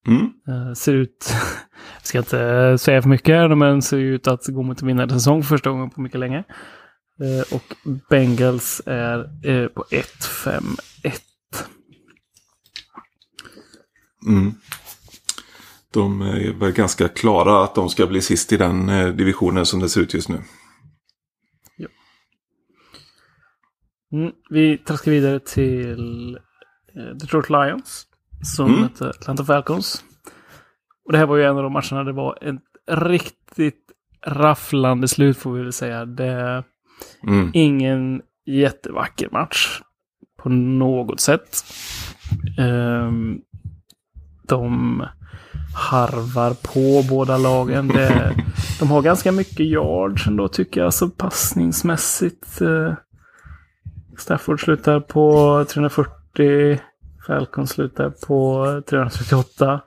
Mm. 0.06 0.22
Uh, 0.48 0.74
ser 0.74 0.94
ut, 0.94 1.32
jag 1.96 2.06
ska 2.06 2.18
inte 2.18 2.78
säga 2.78 3.02
för 3.02 3.08
mycket, 3.08 3.58
men 3.58 3.82
ser 3.82 3.98
ut 3.98 4.26
att 4.26 4.46
gå 4.46 4.62
mot 4.62 4.82
en 4.82 4.88
vinnande 4.88 5.14
säsong 5.14 5.42
för 5.42 5.48
första 5.48 5.70
gången 5.70 5.90
på 5.90 6.00
mycket 6.00 6.20
länge. 6.20 6.44
Uh, 7.22 7.54
och 7.54 7.74
Bengals 8.10 8.82
är 8.86 9.48
uh, 9.48 9.68
på 9.68 9.84
1-5-1. 9.90 11.29
Mm. 14.26 14.54
De 15.92 16.22
är 16.22 16.52
väl 16.52 16.72
ganska 16.72 17.08
klara 17.08 17.64
att 17.64 17.74
de 17.74 17.88
ska 17.88 18.06
bli 18.06 18.22
sist 18.22 18.52
i 18.52 18.56
den 18.56 18.86
divisionen 19.16 19.66
som 19.66 19.80
det 19.80 19.88
ser 19.88 20.00
ut 20.00 20.14
just 20.14 20.28
nu. 20.28 20.42
Ja. 21.76 21.88
Mm, 24.12 24.32
vi 24.50 24.78
traskar 24.78 25.10
vidare 25.10 25.40
till 25.40 26.38
Detroit 27.20 27.50
Lions. 27.50 28.06
Som 28.42 28.66
mm. 28.66 28.80
mötte 28.80 29.08
Atlanta 29.08 29.44
Falcons. 29.44 30.04
Och 31.04 31.12
det 31.12 31.18
här 31.18 31.26
var 31.26 31.36
ju 31.36 31.44
en 31.44 31.56
av 31.56 31.62
de 31.62 31.72
matcherna 31.72 32.04
det 32.04 32.12
var 32.12 32.38
ett 32.40 32.62
riktigt 32.90 33.84
rafflande 34.26 35.08
slut 35.08 35.38
får 35.38 35.52
vi 35.52 35.62
väl 35.62 35.72
säga. 35.72 36.04
Det 36.04 36.64
mm. 37.26 37.50
ingen 37.54 38.22
jättevacker 38.46 39.28
match 39.32 39.80
på 40.42 40.48
något 40.48 41.20
sätt. 41.20 41.64
Um, 42.58 43.42
de 44.50 45.02
harvar 45.74 46.54
på 46.54 47.08
båda 47.08 47.38
lagen. 47.38 47.88
Det, 47.88 48.34
de 48.80 48.90
har 48.90 49.02
ganska 49.02 49.32
mycket 49.32 49.60
yards 49.60 50.26
ändå 50.26 50.48
tycker 50.48 50.80
jag, 50.80 50.86
alltså 50.86 51.10
passningsmässigt. 51.10 52.62
Uh, 52.62 52.92
Stafford 54.18 54.60
slutar 54.60 55.00
på 55.00 55.64
340. 55.68 56.80
Falcon 57.26 57.66
slutar 57.66 58.10
på 58.10 58.66
338. 58.90 59.80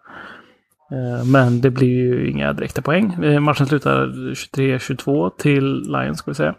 Eh, 0.94 1.26
men 1.26 1.62
det 1.62 1.72
blir 1.72 1.88
ju 1.88 2.30
inga 2.30 2.54
direkta 2.54 2.82
poäng. 2.82 3.24
Eh, 3.24 3.40
matchen 3.40 3.68
slutar 3.68 4.08
23-22 4.34 5.32
till 5.38 5.82
Lions, 5.82 6.18
ska 6.18 6.32
vi 6.32 6.36
säga. 6.36 6.56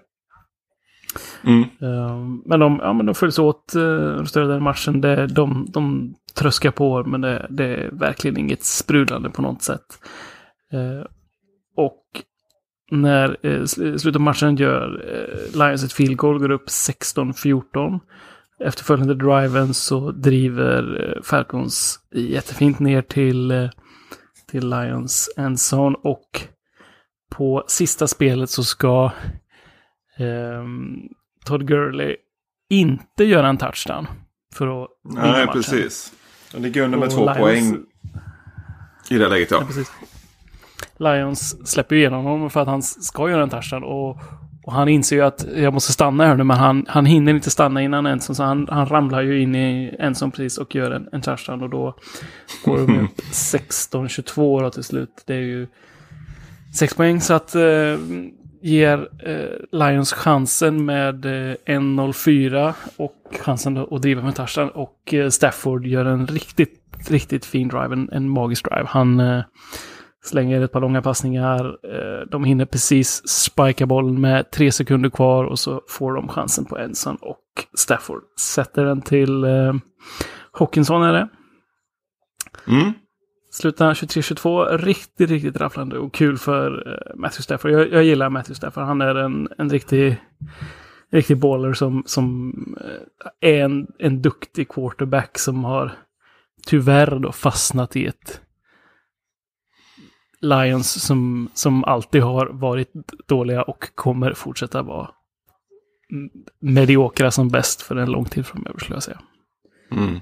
Mm. 1.45 1.62
Eh, 1.62 2.19
men 2.45 2.61
de, 2.61 2.81
ja, 2.83 2.93
men 2.93 3.07
de 3.07 3.14
följs 3.14 3.38
åt 3.38 3.73
de 3.73 4.27
större 4.27 4.47
delen 4.47 4.62
matchen. 4.62 5.01
Det, 5.01 5.27
de, 5.27 5.67
de 5.69 6.14
tröskar 6.35 6.70
på, 6.70 7.05
men 7.05 7.20
det, 7.20 7.47
det, 7.51 7.64
är 7.64 7.90
verkligen 7.92 8.37
inget 8.37 8.64
sprudlande 8.64 9.31
på 9.31 9.42
något 9.42 9.62
sätt. 9.62 9.99
Och 11.77 12.03
när 12.90 13.66
slutet 13.77 14.16
av 14.16 14.20
matchen 14.20 14.57
gör 14.57 15.05
Lions 15.55 15.85
ett 15.85 15.92
field 15.92 16.16
goal, 16.16 16.38
går 16.38 16.51
upp 16.51 16.68
16-14 16.68 18.01
efterföljande 18.59 19.14
driven 19.14 19.75
så 19.75 20.11
driver 20.11 21.14
eh, 21.16 21.23
Falcons 21.23 22.01
jättefint 22.14 22.79
ner 22.79 23.03
till, 23.03 23.51
eh, 23.51 23.70
till 24.47 24.70
Lions 24.70 25.31
endzone 25.37 25.97
och 26.03 26.40
på 27.31 27.64
sista 27.66 28.07
spelet 28.07 28.51
så 28.51 28.64
ska 28.64 29.11
eh, 30.18 30.64
Todd 31.44 31.66
Gurley 31.66 32.16
inte 32.70 33.25
göra 33.25 33.49
en 33.49 33.59
touchdown. 33.59 34.07
För 34.55 34.85
att 34.85 34.90
Nej, 35.03 35.47
precis. 35.47 36.12
De 36.55 36.62
ligger 36.62 36.83
under 36.83 36.99
med 36.99 37.11
två 37.11 37.21
Lions... 37.21 37.38
poäng 37.38 37.79
i 39.11 39.19
det 39.19 39.29
läget, 39.29 39.51
ja. 39.51 39.57
ja 39.61 39.67
precis. 39.67 39.93
Lions 40.97 41.69
släpper 41.69 41.97
igenom 41.97 42.25
honom 42.25 42.51
för 42.51 42.61
att 42.61 42.69
han 42.69 42.83
ska 42.83 43.31
göra 43.31 43.43
en 43.43 43.51
touchdown. 43.51 43.85
Och 43.85 44.19
och 44.67 44.73
han 44.73 44.88
inser 44.88 45.17
ju 45.17 45.23
att 45.23 45.47
jag 45.57 45.75
måste 45.75 45.93
stanna 45.93 46.27
här 46.27 46.37
nu, 46.37 46.45
men 46.45 46.57
han, 46.57 46.87
han 46.88 47.07
hinner 47.07 47.35
inte 47.35 47.51
stanna 47.51 47.83
innan 47.83 48.07
Enson. 48.07 48.35
Så 48.35 48.43
han, 48.43 48.69
han 48.71 48.87
ramlar 48.87 49.23
ju 49.23 49.43
in 49.43 49.55
i 49.55 49.97
Enson 49.99 50.31
precis 50.31 50.59
och 50.59 50.75
gör 50.75 50.90
en, 50.90 51.09
en 51.12 51.21
touchdown. 51.21 51.62
Och 51.62 51.71
då 51.71 51.97
går 52.64 52.79
de 52.79 53.01
upp 53.01 53.21
16-22 53.33 54.71
till 54.71 54.85
slut. 54.85 55.23
Det 55.27 55.35
är 55.35 55.40
ju 55.40 55.67
sex 56.75 56.95
poäng. 56.95 57.21
Så 57.21 57.35
att 57.35 57.55
eh, 57.55 57.62
ger 58.64 59.09
eh, 59.24 59.79
Lions 59.79 60.12
chansen 60.12 60.85
med 60.85 61.24
eh, 61.24 61.55
1-0-4 61.66 62.74
och 62.96 63.16
chansen 63.40 63.77
att 63.77 64.03
driva 64.03 64.22
med 64.22 64.35
Tarzan. 64.35 64.68
Och 64.68 65.14
eh, 65.14 65.29
Stafford 65.29 65.87
gör 65.87 66.05
en 66.05 66.27
riktigt, 66.27 66.81
riktigt 67.09 67.44
fin 67.44 67.68
drive, 67.68 67.92
en, 67.92 68.09
en 68.12 68.29
magisk 68.29 68.70
drive. 68.70 68.87
Han 68.88 69.20
eh, 69.20 69.42
Slänger 70.24 70.61
ett 70.61 70.72
par 70.72 70.81
långa 70.81 71.03
passningar. 71.03 71.66
Eh, 71.66 72.27
de 72.31 72.44
hinner 72.44 72.64
precis 72.64 73.29
spika 73.29 73.87
bollen 73.87 74.20
med 74.20 74.50
tre 74.50 74.72
sekunder 74.72 75.11
kvar 75.11 75.44
och 75.44 75.59
så 75.59 75.83
får 75.88 76.12
de 76.12 76.29
chansen 76.29 76.64
på 76.64 76.79
Enson 76.79 77.16
och 77.16 77.40
Stafford 77.79 78.22
sätter 78.40 78.85
den 78.85 79.03
till 79.03 79.44
eh, 79.44 79.74
Hawkinson 80.53 81.03
är 81.03 81.12
det. 81.12 81.29
Mm. 82.68 82.92
Slutar 83.55 83.95
23-22. 83.95 84.79
Riktigt, 84.79 85.31
riktigt 85.31 85.57
rafflande 85.57 85.99
och 85.99 86.14
kul 86.14 86.38
för 86.38 86.93
eh, 86.93 87.17
Matthew 87.17 87.43
Stafford. 87.43 87.71
Jag, 87.71 87.93
jag, 87.93 88.05
gillar 88.05 88.31
Matthew 88.31 88.55
Stafford. 88.55 88.85
Han 88.85 89.01
är 89.01 89.14
en, 89.14 89.49
en 89.59 89.71
riktig, 89.71 90.17
riktig 91.11 91.38
baller 91.38 91.73
som, 91.73 92.03
som 92.07 92.53
eh, 92.81 93.51
är 93.51 93.64
en, 93.64 93.87
en 93.99 94.23
duktig 94.23 94.69
quarterback 94.69 95.38
som 95.38 95.64
har 95.64 95.93
tyvärr 96.67 97.19
då 97.19 97.33
fastnat 97.33 97.97
i 97.97 98.07
ett 98.07 98.40
Lions 100.40 101.03
som, 101.03 101.49
som 101.55 101.85
alltid 101.85 102.23
har 102.23 102.47
varit 102.47 102.93
dåliga 103.27 103.62
och 103.62 103.95
kommer 103.95 104.33
fortsätta 104.33 104.83
vara 104.83 105.11
mediokra 106.61 107.31
som 107.31 107.49
bäst 107.49 107.83
för 107.83 107.97
en 107.97 108.11
lång 108.11 108.25
tid 108.25 108.47
framöver 108.47 108.79
skulle 108.79 108.97
jag 108.97 109.03
säga. 109.03 109.21
Mm. 109.90 110.21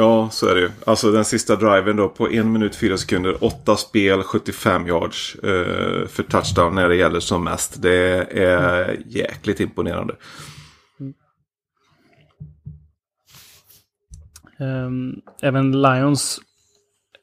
Ja, 0.00 0.28
så 0.30 0.46
är 0.46 0.54
det 0.54 0.60
ju. 0.60 0.70
Alltså 0.86 1.12
den 1.12 1.24
sista 1.24 1.56
driven 1.56 1.96
då 1.96 2.08
på 2.08 2.30
en 2.30 2.52
minut 2.52 2.76
fyra 2.76 2.96
sekunder, 2.96 3.44
åtta 3.44 3.76
spel, 3.76 4.22
75 4.22 4.86
yards 4.86 5.34
eh, 5.34 6.06
för 6.06 6.22
touchdown 6.22 6.74
när 6.74 6.88
det 6.88 6.96
gäller 6.96 7.20
som 7.20 7.44
mest. 7.44 7.82
Det 7.82 8.26
är 8.32 8.98
jäkligt 9.06 9.60
imponerande. 9.60 10.14
Um, 14.58 15.20
även 15.42 15.82
Lions 15.82 16.40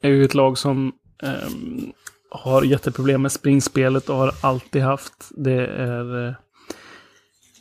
är 0.01 0.09
ju 0.09 0.25
ett 0.25 0.33
lag 0.33 0.57
som 0.57 0.93
Um, 1.23 1.93
har 2.29 2.63
jätteproblem 2.63 3.21
med 3.21 3.31
springspelet 3.31 4.09
och 4.09 4.15
har 4.15 4.31
alltid 4.41 4.81
haft. 4.81 5.31
Det 5.37 5.65
är 5.65 6.15
uh, 6.15 6.33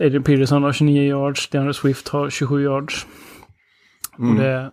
Adrian 0.01 0.23
Peterson 0.23 0.63
har 0.63 0.73
29 0.73 1.03
yards, 1.03 1.49
DeAndre 1.49 1.75
Swift 1.75 2.09
har 2.09 2.31
27 2.31 2.63
yards. 2.63 3.07
Mm. 4.19 4.31
Och 4.31 4.43
det 4.43 4.73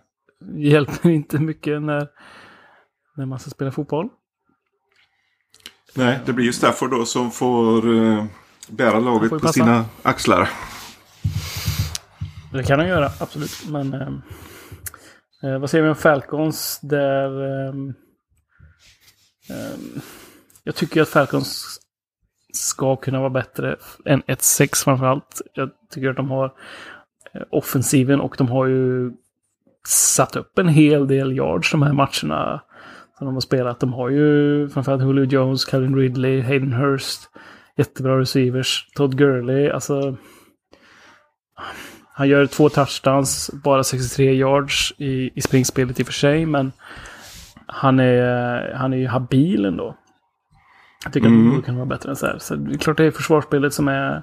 hjälper 0.56 1.08
inte 1.10 1.38
mycket 1.38 1.82
när, 1.82 2.08
när 3.16 3.26
man 3.26 3.38
ska 3.38 3.50
spela 3.50 3.70
fotboll. 3.70 4.08
Nej, 5.94 6.20
det 6.26 6.32
blir 6.32 6.44
ju 6.44 6.52
Stafford 6.52 6.90
då 6.90 7.04
som 7.04 7.30
får 7.30 7.88
uh, 7.88 8.24
bära 8.68 8.98
laget 8.98 9.30
på 9.30 9.48
sina 9.48 9.84
axlar. 10.02 10.48
Det 12.52 12.62
kan 12.62 12.78
han 12.78 12.88
göra, 12.88 13.10
absolut. 13.20 13.68
Men 13.68 13.94
uh, 13.94 15.58
vad 15.58 15.70
säger 15.70 15.84
vi 15.84 15.90
om 15.90 15.96
Falcons? 15.96 16.78
Där 16.82 17.30
um, 17.68 17.94
Ehm, 19.50 20.00
jag 20.64 20.74
tycker 20.74 21.02
att 21.02 21.08
Falcons 21.08 21.80
ska 22.52 22.96
kunna 22.96 23.18
vara 23.18 23.30
bättre 23.30 23.76
än 24.04 24.22
1-6 24.22 24.84
framförallt. 24.84 25.42
Jag 25.54 25.70
tycker 25.90 26.10
att 26.10 26.16
de 26.16 26.30
har 26.30 26.44
eh, 27.32 27.42
offensiven 27.50 28.20
och 28.20 28.34
de 28.38 28.48
har 28.48 28.66
ju 28.66 29.12
satt 29.88 30.36
upp 30.36 30.58
en 30.58 30.68
hel 30.68 31.08
del 31.08 31.36
yards 31.36 31.70
de 31.70 31.82
här 31.82 31.92
matcherna 31.92 32.62
som 33.18 33.26
de 33.26 33.34
har 33.34 33.40
spelat. 33.40 33.80
De 33.80 33.92
har 33.92 34.08
ju 34.08 34.68
framförallt 34.68 35.02
Julio 35.02 35.24
Jones, 35.24 35.64
Calvin 35.64 35.96
Ridley, 35.96 36.42
Hayden 36.42 36.72
Hurst, 36.72 37.20
jättebra 37.76 38.20
receivers, 38.20 38.88
Todd 38.94 39.18
Gurley, 39.18 39.70
alltså 39.70 40.16
han 42.16 42.28
gör 42.28 42.46
två 42.46 42.68
touchdowns, 42.68 43.50
bara 43.64 43.84
63 43.84 44.34
yards 44.34 44.94
i, 44.98 45.30
i 45.34 45.40
springspelet 45.40 46.00
i 46.00 46.02
och 46.02 46.06
för 46.06 46.12
sig, 46.12 46.46
men 46.46 46.72
han 47.66 48.00
är, 48.00 48.72
han 48.74 48.92
är 48.92 48.96
ju 48.96 49.06
habil 49.06 49.64
ändå. 49.64 49.96
Jag 51.04 51.12
tycker 51.12 51.26
mm. 51.26 51.50
att 51.50 51.56
det 51.56 51.66
kan 51.66 51.76
vara 51.76 51.86
bättre 51.86 52.10
än 52.10 52.16
så 52.16 52.26
här. 52.26 52.38
Så 52.38 52.54
det 52.54 52.74
är 52.74 52.78
klart 52.78 52.96
det 52.96 53.04
är 53.04 53.10
försvarsspelet 53.10 53.74
som 53.74 53.88
är 53.88 54.22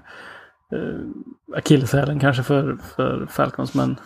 eh, 0.73 1.57
akilleshälen 1.57 2.19
kanske 2.19 2.43
för, 2.43 2.77
för 2.95 3.25
Falcons, 3.25 3.73
men 3.73 3.99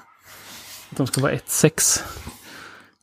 de 0.89 1.08
ska 1.08 1.21
vara 1.21 1.34
1-6. 1.34 2.02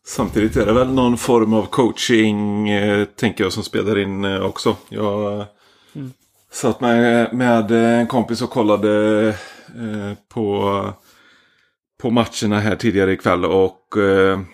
Samtidigt 0.07 0.57
är 0.57 0.67
det 0.67 0.73
väl 0.73 0.93
någon 0.93 1.19
form 1.19 1.53
av 1.53 1.67
coaching, 1.67 2.69
eh, 2.69 3.05
tänker 3.05 3.45
jag, 3.45 3.53
som 3.53 3.63
spelar 3.63 3.99
in 3.99 4.25
eh, 4.25 4.43
också. 4.43 4.77
Jag 4.89 5.41
eh, 5.41 5.47
mm. 5.95 6.13
satt 6.53 6.81
med, 6.81 7.35
med 7.35 7.71
en 7.71 8.07
kompis 8.07 8.43
och 8.43 8.51
kollade 8.51 9.29
eh, 9.69 10.19
på, 10.29 10.93
på 12.03 12.11
matcherna 12.11 12.61
här 12.61 12.77
tidigare 12.77 13.13
ikväll 13.13 13.45
och 13.45 13.79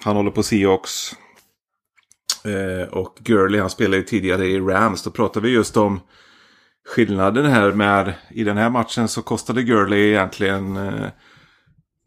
han 0.03 0.17
håller 0.17 0.31
på 0.31 0.43
Seahawks. 0.43 1.15
Och 2.91 3.19
Gurley, 3.21 3.61
han 3.61 3.71
spelade 3.71 3.97
ju 3.97 4.03
tidigare 4.03 4.47
i 4.47 4.61
Rams. 4.61 5.03
Då 5.03 5.11
pratade 5.11 5.47
vi 5.47 5.53
just 5.53 5.77
om 5.77 6.01
skillnaden 6.89 7.47
här 7.47 7.73
med, 7.73 8.15
i 8.31 8.45
den 8.45 8.57
här 8.57 8.71
matchen 8.71 9.09
så 9.09 9.23
kostade 9.23 9.63
Gurley 9.63 10.09
egentligen 10.09 10.79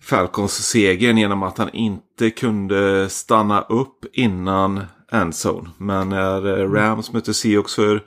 eh, 0.01 0.05
Falcons 0.05 0.67
segern 0.67 1.17
genom 1.17 1.43
att 1.43 1.57
han 1.57 1.69
inte 1.73 2.29
kunde 2.29 3.09
stanna 3.09 3.61
upp 3.61 4.05
innan 4.13 4.83
endzone. 5.11 5.69
Men 5.77 6.09
när 6.09 6.59
eh, 6.59 6.71
Rams 6.71 7.13
mötte 7.13 7.33
Seahawks 7.33 7.75
för, 7.75 8.03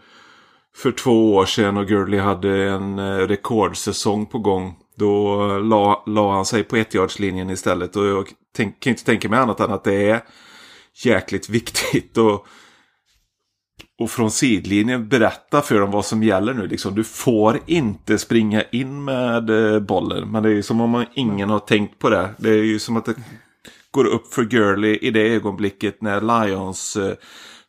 för 0.76 0.92
två 0.92 1.34
år 1.34 1.46
sedan 1.46 1.76
och 1.76 1.86
Gurley 1.86 2.20
hade 2.20 2.64
en 2.70 2.98
eh, 2.98 3.16
rekordsäsong 3.16 4.26
på 4.26 4.38
gång. 4.38 4.76
Då 4.96 5.46
la, 5.58 6.02
la 6.06 6.34
han 6.34 6.44
sig 6.44 6.64
på 6.64 6.76
ettjardslinjen 6.76 7.50
istället. 7.50 7.96
Och 7.96 8.06
jag 8.06 8.28
tänk, 8.56 8.80
kan 8.80 8.90
inte 8.90 9.04
tänka 9.04 9.28
mig 9.28 9.38
annat 9.38 9.60
än 9.60 9.72
att 9.72 9.84
det 9.84 10.10
är 10.10 10.22
jäkligt 11.04 11.48
viktigt. 11.48 12.18
Och, 12.18 12.46
och 13.98 14.10
från 14.10 14.30
sidlinjen 14.30 15.08
berätta 15.08 15.62
för 15.62 15.80
dem 15.80 15.90
vad 15.90 16.04
som 16.04 16.22
gäller 16.22 16.54
nu. 16.54 16.66
Liksom, 16.66 16.94
du 16.94 17.04
får 17.04 17.60
inte 17.66 18.18
springa 18.18 18.62
in 18.62 19.04
med 19.04 19.50
eh, 19.50 19.80
bollen. 19.80 20.30
Men 20.30 20.42
det 20.42 20.48
är 20.48 20.54
ju 20.54 20.62
som 20.62 20.80
om 20.80 20.90
man, 20.90 21.06
ingen 21.14 21.50
har 21.50 21.58
tänkt 21.58 21.98
på 21.98 22.10
det. 22.10 22.30
Det 22.38 22.50
är 22.50 22.62
ju 22.64 22.78
som 22.78 22.96
att 22.96 23.04
det 23.04 23.14
går 23.90 24.04
upp 24.04 24.34
för 24.34 24.44
Gurley 24.44 24.98
i 25.02 25.10
det 25.10 25.34
ögonblicket 25.34 26.02
när 26.02 26.46
Lions 26.46 26.96
eh, 26.96 27.14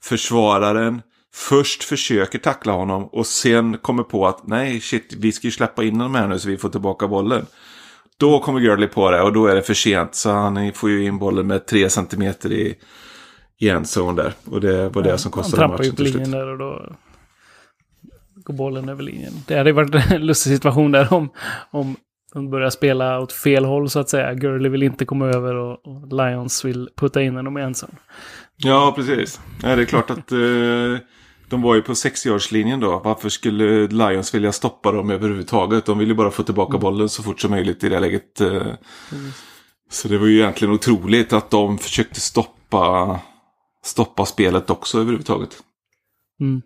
försvararen 0.03 1.01
först 1.33 1.83
försöker 1.83 2.39
tackla 2.39 2.73
honom 2.73 3.05
och 3.05 3.27
sen 3.27 3.77
kommer 3.77 4.03
på 4.03 4.27
att 4.27 4.47
nej 4.47 4.81
shit 4.81 5.13
vi 5.17 5.31
ska 5.31 5.47
ju 5.47 5.51
släppa 5.51 5.83
in 5.83 5.95
honom 5.95 6.15
här 6.15 6.27
nu 6.27 6.39
så 6.39 6.49
vi 6.49 6.57
får 6.57 6.69
tillbaka 6.69 7.07
bollen. 7.07 7.45
Då 8.17 8.39
kommer 8.39 8.59
Gurley 8.59 8.87
på 8.87 9.11
det 9.11 9.21
och 9.21 9.33
då 9.33 9.47
är 9.47 9.55
det 9.55 9.61
för 9.61 9.73
sent 9.73 10.15
så 10.15 10.31
han 10.31 10.73
får 10.73 10.89
ju 10.89 11.05
in 11.05 11.17
bollen 11.17 11.47
med 11.47 11.65
tre 11.65 11.89
centimeter 11.89 12.51
i 12.51 12.75
i 13.59 13.69
en 13.69 13.85
zon 13.85 14.15
där. 14.15 14.33
Och 14.45 14.61
det 14.61 14.89
var 14.89 15.03
det 15.03 15.09
ja, 15.09 15.17
som 15.17 15.31
kostade 15.31 15.67
matchen 15.67 15.95
till 15.95 16.11
slut. 16.11 16.13
Trampar 16.13 16.19
linjen 16.19 16.31
där 16.31 16.47
och 16.47 16.57
då 16.57 16.95
går 18.35 18.53
bollen 18.53 18.89
över 18.89 19.03
linjen. 19.03 19.33
Det 19.47 19.57
hade 19.57 19.71
varit 19.71 20.11
en 20.11 20.21
lustig 20.25 20.53
situation 20.53 20.91
där 20.91 21.13
om, 21.13 21.29
om 21.71 21.95
de 22.33 22.49
börjar 22.49 22.69
spela 22.69 23.19
åt 23.19 23.31
fel 23.31 23.65
håll 23.65 23.89
så 23.89 23.99
att 23.99 24.09
säga. 24.09 24.33
Gurley 24.33 24.71
vill 24.71 24.83
inte 24.83 25.05
komma 25.05 25.25
över 25.25 25.55
och, 25.55 25.87
och 25.87 26.13
Lions 26.13 26.65
vill 26.65 26.89
putta 26.95 27.21
in 27.21 27.35
honom 27.35 27.57
i 27.57 27.61
en 27.61 27.75
zon. 27.75 27.95
Ja, 28.57 28.93
precis. 28.95 29.41
Ja, 29.63 29.75
det 29.75 29.81
är 29.81 29.85
klart 29.85 30.09
att 30.09 30.31
eh, 30.31 30.37
de 31.49 31.61
var 31.61 31.75
ju 31.75 31.81
på 31.81 31.93
60-årslinjen 31.93 32.79
då. 32.79 33.01
Varför 33.03 33.29
skulle 33.29 33.87
Lions 33.87 34.33
vilja 34.33 34.51
stoppa 34.51 34.91
dem 34.91 35.09
överhuvudtaget? 35.09 35.85
De 35.85 35.97
vill 35.97 36.07
ju 36.07 36.13
bara 36.13 36.31
få 36.31 36.43
tillbaka 36.43 36.71
mm. 36.71 36.81
bollen 36.81 37.09
så 37.09 37.23
fort 37.23 37.41
som 37.41 37.51
möjligt 37.51 37.83
i 37.83 37.89
det 37.89 37.99
läget. 37.99 38.41
Eh. 38.41 38.51
Mm. 38.51 39.31
Så 39.89 40.07
det 40.07 40.17
var 40.17 40.27
ju 40.27 40.39
egentligen 40.39 40.73
otroligt 40.73 41.33
att 41.33 41.49
de 41.49 41.77
försökte 41.77 42.19
stoppa 42.21 43.19
stoppa 43.85 44.25
spelet 44.25 44.69
också 44.69 44.99
överhuvudtaget. 44.99 45.63
Mm. 46.39 46.61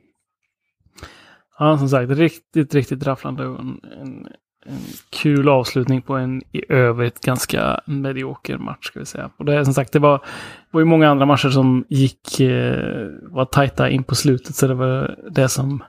Ja, 1.59 1.77
som 1.77 1.89
sagt, 1.89 2.11
riktigt, 2.11 2.75
riktigt 2.75 3.03
rafflande 3.03 3.47
och 3.47 3.59
en, 3.59 3.79
en, 4.01 4.27
en, 4.65 4.79
kul 5.09 5.49
avslutning 5.49 6.01
på 6.01 6.15
en 6.15 6.41
i 6.51 6.71
övrigt 6.71 7.21
ganska 7.21 7.81
medioker 7.85 8.57
match, 8.57 8.87
ska 8.87 8.99
vi 8.99 9.05
säga. 9.05 9.29
Och 9.37 9.45
det 9.45 9.55
är 9.55 9.63
som 9.63 9.73
sagt, 9.73 9.93
det 9.93 9.99
var, 9.99 10.25
var 10.71 10.81
ju 10.81 10.85
många 10.85 11.09
andra 11.09 11.25
matcher 11.25 11.49
som 11.49 11.85
gick, 11.89 12.39
eh, 12.39 13.07
var 13.21 13.45
tajta 13.45 13.89
in 13.89 14.03
på 14.03 14.15
slutet, 14.15 14.55
så 14.55 14.67
det 14.67 14.73
var 14.73 15.15
det 15.31 15.49
som 15.49 15.83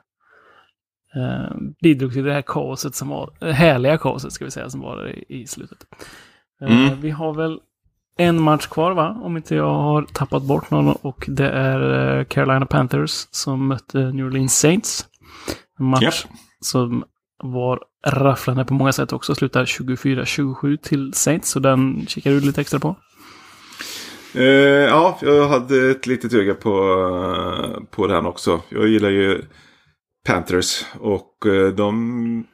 eh, 1.14 1.56
bidrog 1.82 2.12
till 2.12 2.24
det 2.24 2.32
här 2.32 2.42
kaoset 2.42 2.94
som 2.94 3.08
var, 3.08 3.52
härliga 3.52 3.98
kaoset, 3.98 4.32
ska 4.32 4.44
vi 4.44 4.50
säga, 4.50 4.70
som 4.70 4.80
var 4.80 5.08
i, 5.08 5.24
i 5.28 5.46
slutet. 5.46 5.86
Eh, 6.62 6.86
mm. 6.86 7.00
Vi 7.00 7.10
har 7.10 7.34
väl 7.34 7.60
en 8.20 8.42
match 8.42 8.66
kvar 8.66 8.92
va? 8.92 9.20
Om 9.22 9.36
inte 9.36 9.54
jag 9.54 9.74
har 9.74 10.02
tappat 10.02 10.42
bort 10.42 10.70
någon. 10.70 10.96
Och 11.02 11.24
det 11.28 11.48
är 11.50 12.18
eh, 12.18 12.24
Carolina 12.24 12.66
Panthers 12.66 13.26
som 13.30 13.68
mötte 13.68 13.98
New 13.98 14.26
Orleans 14.26 14.58
Saints. 14.58 15.06
En 15.78 15.86
match 15.86 16.02
yep. 16.02 16.14
som 16.60 17.04
var 17.42 17.80
rafflande 18.06 18.64
på 18.64 18.74
många 18.74 18.92
sätt 18.92 19.12
också. 19.12 19.34
Slutar 19.34 19.64
24-27 19.64 20.76
till 20.76 21.14
Saints. 21.14 21.50
Så 21.50 21.58
den 21.58 22.06
kikar 22.06 22.30
du 22.30 22.40
lite 22.40 22.60
extra 22.60 22.78
på. 22.80 22.96
Uh, 24.36 24.44
ja, 24.44 25.18
jag 25.22 25.48
hade 25.48 25.90
ett 25.90 26.06
litet 26.06 26.34
öga 26.34 26.54
på, 26.54 26.70
uh, 26.70 27.84
på 27.90 28.06
den 28.06 28.26
också. 28.26 28.60
Jag 28.68 28.88
gillar 28.88 29.10
ju 29.10 29.42
Panthers. 30.26 30.84
Och 30.98 31.46
uh, 31.46 31.68
de 31.68 32.44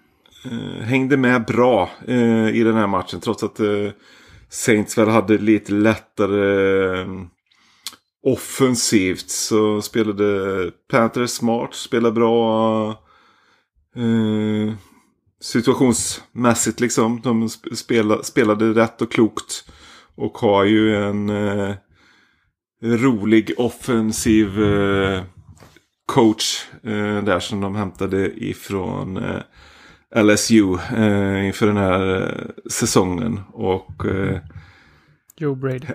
hängde 0.81 1.17
med 1.17 1.45
bra 1.45 1.91
i 2.53 2.63
den 2.63 2.75
här 2.75 2.87
matchen. 2.87 3.21
Trots 3.21 3.43
att 3.43 3.61
Saints 4.49 4.99
väl 4.99 5.09
hade 5.09 5.39
lite 5.39 5.73
lättare 5.73 7.01
eh, 7.01 7.07
offensivt 8.23 9.31
så 9.31 9.83
spelade 9.83 10.71
Panthers 10.91 11.31
smart, 11.31 11.75
spelade 11.75 12.15
bra 12.15 12.89
eh, 13.97 14.75
situationsmässigt 15.41 16.81
liksom. 16.81 17.21
De 17.21 17.49
spelade, 17.77 18.25
spelade 18.25 18.73
rätt 18.73 19.03
och 19.03 19.13
klokt 19.13 19.65
och 20.15 20.39
har 20.39 20.65
ju 20.65 20.97
en 20.97 21.31
eh, 21.31 21.75
rolig 22.83 23.55
offensiv 23.57 24.63
eh, 24.63 25.23
coach 26.07 26.69
eh, 26.83 27.23
där 27.25 27.41
som 27.41 27.61
de 27.61 27.75
hämtade 27.75 28.45
ifrån 28.45 29.17
eh, 29.17 29.43
LSU 30.15 30.75
eh, 30.97 31.47
inför 31.47 31.67
den 31.67 31.77
här 31.77 32.23
eh, 32.23 32.71
säsongen. 32.71 33.41
Och, 33.53 34.07
eh, 34.07 34.39
Joe 35.37 35.55
Brady. 35.55 35.87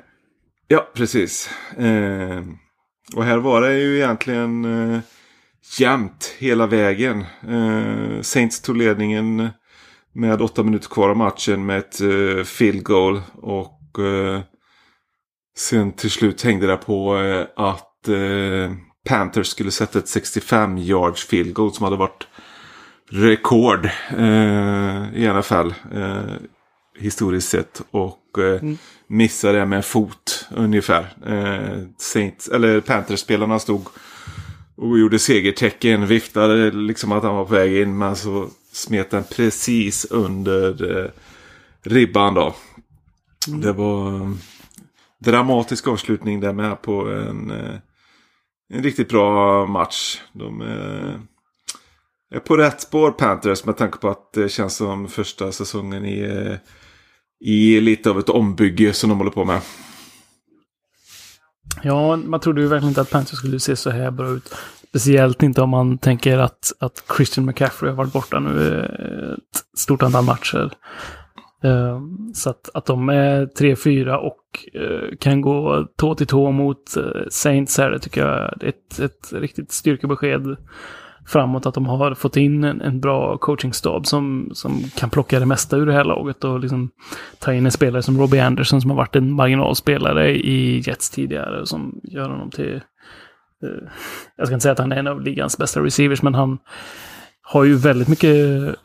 Ja, 0.68 0.88
precis. 0.94 1.50
Eh, 1.78 2.44
och 3.16 3.24
här 3.24 3.38
var 3.38 3.62
det 3.62 3.80
ju 3.80 3.96
egentligen 3.98 4.66
eh, 4.66 5.00
jämnt 5.80 6.36
hela 6.40 6.68
vägen. 6.68 7.26
Eh, 7.48 8.22
Saints 8.22 8.62
tog 8.62 8.78
ledningen 8.78 9.50
med 10.14 10.42
åtta 10.42 10.64
minuter 10.64 10.90
kvar 10.90 11.10
av 11.10 11.18
matchen 11.18 11.66
med 11.66 11.78
ett 11.78 12.02
eh, 12.02 12.44
field 12.44 12.84
goal. 12.84 13.22
Och 13.34 14.00
eh, 14.00 14.42
sen 15.58 15.92
till 15.92 16.12
slut 16.12 16.42
hängde 16.42 16.68
det 16.68 16.78
på 16.78 17.18
eh, 17.18 17.48
att 17.56 17.88
Panthers 19.10 19.48
skulle 19.48 19.72
sätta 19.72 20.00
ett 20.00 20.08
65 20.08 20.78
yards 20.78 21.26
field 21.26 21.54
goal 21.54 21.74
som 21.74 21.84
hade 21.84 21.96
varit 21.98 22.28
rekord 23.12 23.90
eh, 24.18 25.16
i 25.16 25.28
alla 25.28 25.44
fall. 25.44 25.74
Eh, 25.94 26.34
historiskt 27.00 27.50
sett. 27.50 27.82
Och 27.92 28.38
eh, 28.38 28.62
mm. 28.62 28.78
missade 29.08 29.60
det 29.60 29.66
med 29.66 29.78
en 29.78 29.84
fot 29.84 30.48
ungefär. 30.56 31.08
Eh, 31.26 31.84
Saints, 31.98 32.48
eller 32.48 32.82
Panthers-spelarna 32.82 33.60
stod 33.60 33.88
och 34.78 35.00
gjorde 35.00 35.20
segertecken. 35.20 36.08
Viftade 36.08 36.72
liksom 36.72 37.12
att 37.12 37.24
han 37.24 37.36
var 37.36 37.46
på 37.46 37.54
väg 37.54 37.82
in. 37.82 37.98
Men 37.98 38.16
så 38.16 38.50
smet 38.72 39.12
den 39.12 39.24
precis 39.24 40.06
under 40.06 40.98
eh, 41.00 41.10
ribban 41.84 42.34
då. 42.34 42.56
Mm. 43.48 43.62
Det 43.62 43.72
var 43.72 44.08
en 44.08 44.40
dramatisk 45.20 45.88
avslutning 45.88 46.40
där 46.40 46.54
med 46.54 46.82
på 46.82 47.10
en, 47.10 47.52
eh, 47.52 47.76
en 48.74 48.84
riktigt 48.84 49.10
bra 49.10 49.66
match. 49.66 50.22
De 50.34 50.62
eh, 50.62 51.31
är 52.32 52.40
på 52.40 52.58
rätt 52.58 52.82
spår 52.82 53.12
Panthers 53.12 53.66
med 53.66 53.78
tanke 53.78 53.98
på 53.98 54.10
att 54.10 54.34
det 54.34 54.50
känns 54.50 54.76
som 54.76 55.08
första 55.08 55.52
säsongen 55.52 56.06
i, 56.06 56.58
i 57.46 57.82
lite 57.82 58.10
av 58.10 58.20
ett 58.20 58.30
ombygge 58.30 58.94
som 58.94 59.10
de 59.10 59.18
håller 59.18 59.32
på 59.32 59.46
med. 59.46 59.62
Ja, 61.84 62.16
man 62.16 62.40
trodde 62.40 62.62
ju 62.62 62.68
verkligen 62.68 62.90
inte 62.90 63.02
att 63.02 63.10
Panthers 63.10 63.38
skulle 63.38 63.60
se 63.60 63.76
så 63.76 63.90
här 63.90 64.12
bra 64.12 64.30
ut. 64.30 64.56
Speciellt 64.90 65.44
inte 65.44 65.62
om 65.62 65.70
man 65.70 65.98
tänker 65.98 66.38
att, 66.38 66.72
att 66.80 67.04
Christian 67.18 67.46
McCaffrey 67.46 67.90
har 67.90 67.98
varit 67.98 68.14
borta 68.14 68.40
nu 68.40 68.80
eh, 68.80 69.34
ett 69.34 69.80
stort 69.80 70.04
antal 70.04 70.26
matcher. 70.26 70.72
Eh, 71.64 72.02
så 72.34 72.50
att, 72.50 72.70
att 72.74 72.86
de 72.86 73.10
är 73.10 73.46
3-4 73.46 74.16
och 74.16 74.38
eh, 74.82 75.18
kan 75.20 75.42
gå 75.42 75.88
tå 75.98 76.16
till 76.16 76.28
tå 76.28 76.52
mot 76.52 76.84
Saints 77.30 77.78
här, 77.78 77.92
det 77.92 78.00
tycker 78.00 78.28
jag 78.28 78.40
är 78.40 78.66
ett, 78.66 79.00
ett 79.00 79.34
riktigt 79.34 79.72
styrkebesked 79.72 80.58
framåt 81.32 81.66
att 81.66 81.74
de 81.74 81.86
har 81.86 82.14
fått 82.14 82.38
in 82.38 82.64
en, 82.64 82.82
en 82.82 83.00
bra 83.00 83.38
coachingstab 83.38 84.08
som, 84.08 84.52
som 84.54 84.84
kan 84.96 85.10
plocka 85.10 85.40
det 85.40 85.46
mesta 85.46 85.78
ur 85.78 85.86
det 85.86 85.94
här 85.94 86.04
laget 86.04 86.44
och 86.44 86.60
liksom 86.60 86.90
ta 87.40 87.54
in 87.54 87.66
en 87.66 87.72
spelare 87.72 88.04
som 88.04 88.20
Robbie 88.20 88.40
Anderson 88.40 88.82
som 88.82 88.90
har 88.90 88.98
varit 88.98 89.16
en 89.16 89.32
marginalspelare 89.32 90.30
i 90.32 90.80
Jets 90.80 91.10
tidigare 91.10 91.66
som 91.66 92.00
gör 92.04 92.30
honom 92.30 92.50
till 92.50 92.76
eh, 93.64 93.90
jag 94.38 94.48
ska 94.48 94.54
inte 94.54 94.64
säga 94.64 94.74
att 94.74 94.80
han 94.80 94.92
är 94.92 94.98
en 94.98 95.08
av 95.08 95.22
ligans 95.22 95.58
bästa 95.58 95.84
receivers, 95.84 96.22
men 96.22 96.36
han 96.36 96.58
har 97.42 97.64
ju 97.64 97.76
väldigt 97.76 98.08
mycket 98.08 98.36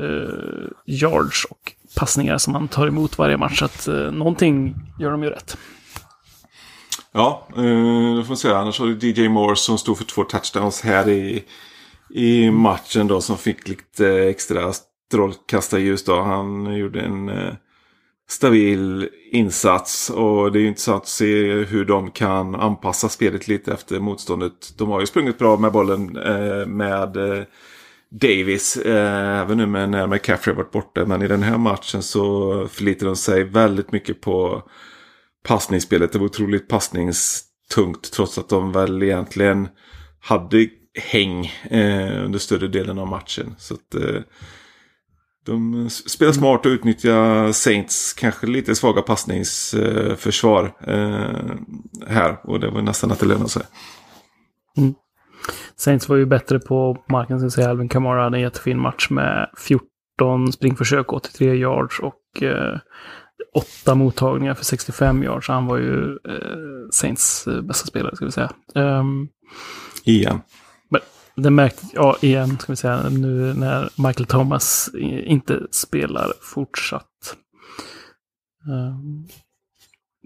eh, 0.01 0.69
yards 0.87 1.45
och 1.45 1.73
passningar 1.97 2.39
som 2.39 2.55
han 2.55 2.69
tar 2.69 2.87
emot 2.87 3.19
varje 3.19 3.37
match. 3.37 3.59
Så 3.59 3.65
att 3.65 3.89
eh, 3.89 3.95
någonting 3.95 4.75
gör 4.99 5.11
de 5.11 5.23
ju 5.23 5.31
rätt. 5.31 5.59
Ja, 7.13 7.47
eh, 7.51 8.17
det 8.17 8.23
får 8.23 8.29
man 8.29 8.37
säga. 8.37 8.57
Annars 8.57 8.79
har 8.79 8.87
du 8.87 9.09
DJ 9.09 9.29
Moore 9.29 9.57
som 9.57 9.79
stod 9.79 9.99
för 9.99 10.05
två 10.05 10.25
touchdowns 10.25 10.81
här 10.81 11.09
i, 11.09 11.45
i 12.11 12.51
matchen 12.51 13.07
då. 13.07 13.21
Som 13.21 13.39
fick 13.39 13.69
lite 13.69 14.09
extra 14.09 14.73
strålkastarljus 15.09 16.05
då. 16.05 16.21
Han 16.21 16.77
gjorde 16.77 17.01
en 17.01 17.29
eh, 17.29 17.55
stabil 18.29 19.09
insats. 19.33 20.11
Och 20.11 20.53
det 20.53 20.61
är 20.61 20.67
intressant 20.67 21.03
att 21.03 21.09
se 21.09 21.53
hur 21.53 21.85
de 21.85 22.11
kan 22.11 22.55
anpassa 22.55 23.09
spelet 23.09 23.49
lite 23.49 23.73
efter 23.73 24.01
motståndet. 24.01 24.79
De 24.79 24.89
har 24.89 25.01
ju 25.01 25.07
sprungit 25.07 25.39
bra 25.39 25.57
med 25.57 25.73
bollen 25.73 26.17
eh, 26.17 26.67
med 26.67 27.17
eh, 27.17 27.45
Davis. 28.11 28.77
Även 28.77 29.59
nu 29.59 29.67
med 29.67 29.89
när 29.89 30.07
McCaffrey 30.07 30.57
varit 30.57 30.73
borta. 30.73 31.07
Men 31.07 31.23
i 31.23 31.29
den 31.29 31.43
här 31.43 31.59
matchen 31.59 32.03
så 32.03 32.69
förlitar 32.69 33.07
de 33.07 33.17
sig 33.17 33.45
väldigt 33.45 33.93
mycket 33.93 34.21
på 34.21 34.63
passningsspelet. 35.49 36.13
Det 36.13 36.19
var 36.19 36.27
otroligt 36.27 36.69
passningstungt. 36.69 38.13
Trots 38.13 38.39
att 38.39 38.49
de 38.49 38.73
väl 38.73 39.03
egentligen 39.03 39.69
hade 40.21 40.69
häng 40.97 41.53
eh, 41.71 42.25
under 42.25 42.39
större 42.39 42.69
delen 42.69 42.99
av 42.99 43.07
matchen. 43.07 43.55
Så 43.59 43.75
att, 43.75 43.95
eh, 43.95 44.21
de 45.47 45.91
spelar 45.91 46.33
smart 46.33 46.67
och 46.67 46.71
utnyttjar 46.71 47.53
Saints 47.53 48.13
kanske 48.13 48.47
lite 48.47 48.75
svaga 48.75 49.03
passningsförsvar 49.03 50.73
eh, 50.87 51.57
här. 52.07 52.37
Och 52.45 52.61
det 52.61 52.71
var 52.71 52.83
nästan 52.83 53.13
att 53.13 53.21
det 53.21 53.27
lönade 53.27 53.49
sig. 53.49 53.63
Mm. 54.77 54.95
Saints 55.77 56.09
var 56.09 56.17
ju 56.17 56.27
bättre 56.27 56.59
på 56.59 57.05
marken, 57.09 57.39
ska 57.39 57.45
jag 57.45 57.53
säga. 57.53 57.71
Alvin 57.71 57.89
Kamara 57.89 58.23
hade 58.23 58.37
en 58.37 58.43
jättefin 58.43 58.81
match 58.81 59.11
med 59.11 59.51
14 59.57 60.53
springförsök, 60.53 61.13
83 61.13 61.55
yards 61.55 62.01
och 62.01 62.43
eh, 62.43 62.79
åtta 63.55 63.95
mottagningar 63.95 64.55
för 64.55 64.65
65 64.65 65.23
yards. 65.23 65.47
Så 65.47 65.53
han 65.53 65.67
var 65.67 65.79
ju 65.79 66.11
eh, 66.11 66.89
Saints 66.91 67.47
eh, 67.47 67.63
bästa 67.63 67.87
spelare, 67.87 68.17
ska 68.17 68.25
vi 68.25 68.33
säga. 68.33 68.51
Um, 68.75 69.29
igen. 70.05 70.33
Men 70.33 70.43
det 71.37 71.51
märkte, 71.51 71.87
ja 71.95 72.17
igen, 72.21 72.59
ska 72.59 72.73
vi 72.73 72.77
säga, 72.77 73.09
nu 73.09 73.55
när 73.55 73.89
Michael 73.97 74.27
Thomas 74.27 74.91
inte 75.25 75.61
spelar 75.71 76.33
fortsatt. 76.41 77.37
Um, 78.69 79.29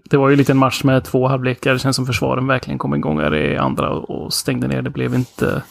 det 0.09 0.17
var 0.17 0.29
ju 0.29 0.33
en 0.33 0.37
liten 0.37 0.57
match 0.57 0.83
med 0.83 1.03
två 1.03 1.27
halvlekar. 1.27 1.73
Det 1.73 1.79
känns 1.79 1.95
som 1.95 2.05
försvaren 2.05 2.47
verkligen 2.47 2.77
kom 2.77 2.95
igång 2.95 3.19
här 3.19 3.35
i 3.35 3.57
andra 3.57 3.89
och 3.89 4.33
stängde 4.33 4.67
ner. 4.67 4.81
Det 4.81 4.89
blev 4.89 5.15
inte... 5.15 5.63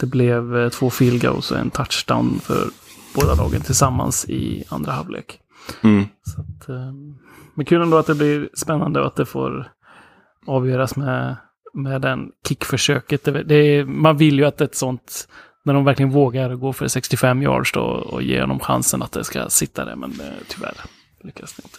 Det 0.00 0.06
blev 0.06 0.56
eh, 0.56 0.68
två 0.68 0.90
field 0.90 1.22
goals 1.22 1.50
och 1.50 1.58
en 1.58 1.70
touchdown 1.70 2.40
för 2.42 2.68
båda 3.14 3.34
lagen 3.34 3.60
tillsammans 3.60 4.28
i 4.28 4.64
andra 4.68 4.92
halvlek. 4.92 5.38
Mm. 5.82 6.04
Så 6.22 6.40
att, 6.40 6.68
eh, 6.68 6.92
men 7.54 7.66
kul 7.66 7.82
ändå 7.82 7.96
att 7.96 8.06
det 8.06 8.14
blir 8.14 8.48
spännande 8.54 9.00
och 9.00 9.06
att 9.06 9.16
det 9.16 9.26
får 9.26 9.72
avgöras 10.46 10.96
med, 10.96 11.36
med 11.74 12.00
den 12.00 12.30
kickförsöket. 12.48 13.24
Det, 13.24 13.42
det 13.42 13.84
man 13.84 14.16
vill 14.16 14.38
ju 14.38 14.44
att 14.44 14.60
ett 14.60 14.74
sånt, 14.74 15.28
när 15.64 15.74
de 15.74 15.84
verkligen 15.84 16.10
vågar 16.10 16.54
gå 16.54 16.72
för 16.72 16.88
65 16.88 17.42
yards 17.42 17.72
då 17.72 17.80
och 17.80 18.22
ge 18.22 18.40
honom 18.40 18.58
chansen 18.58 19.02
att 19.02 19.12
det 19.12 19.24
ska 19.24 19.48
sitta 19.48 19.84
där, 19.84 19.96
men 19.96 20.10
eh, 20.10 20.26
tyvärr 20.48 20.74
lyckas 21.24 21.52
det 21.52 21.62
inte. 21.64 21.78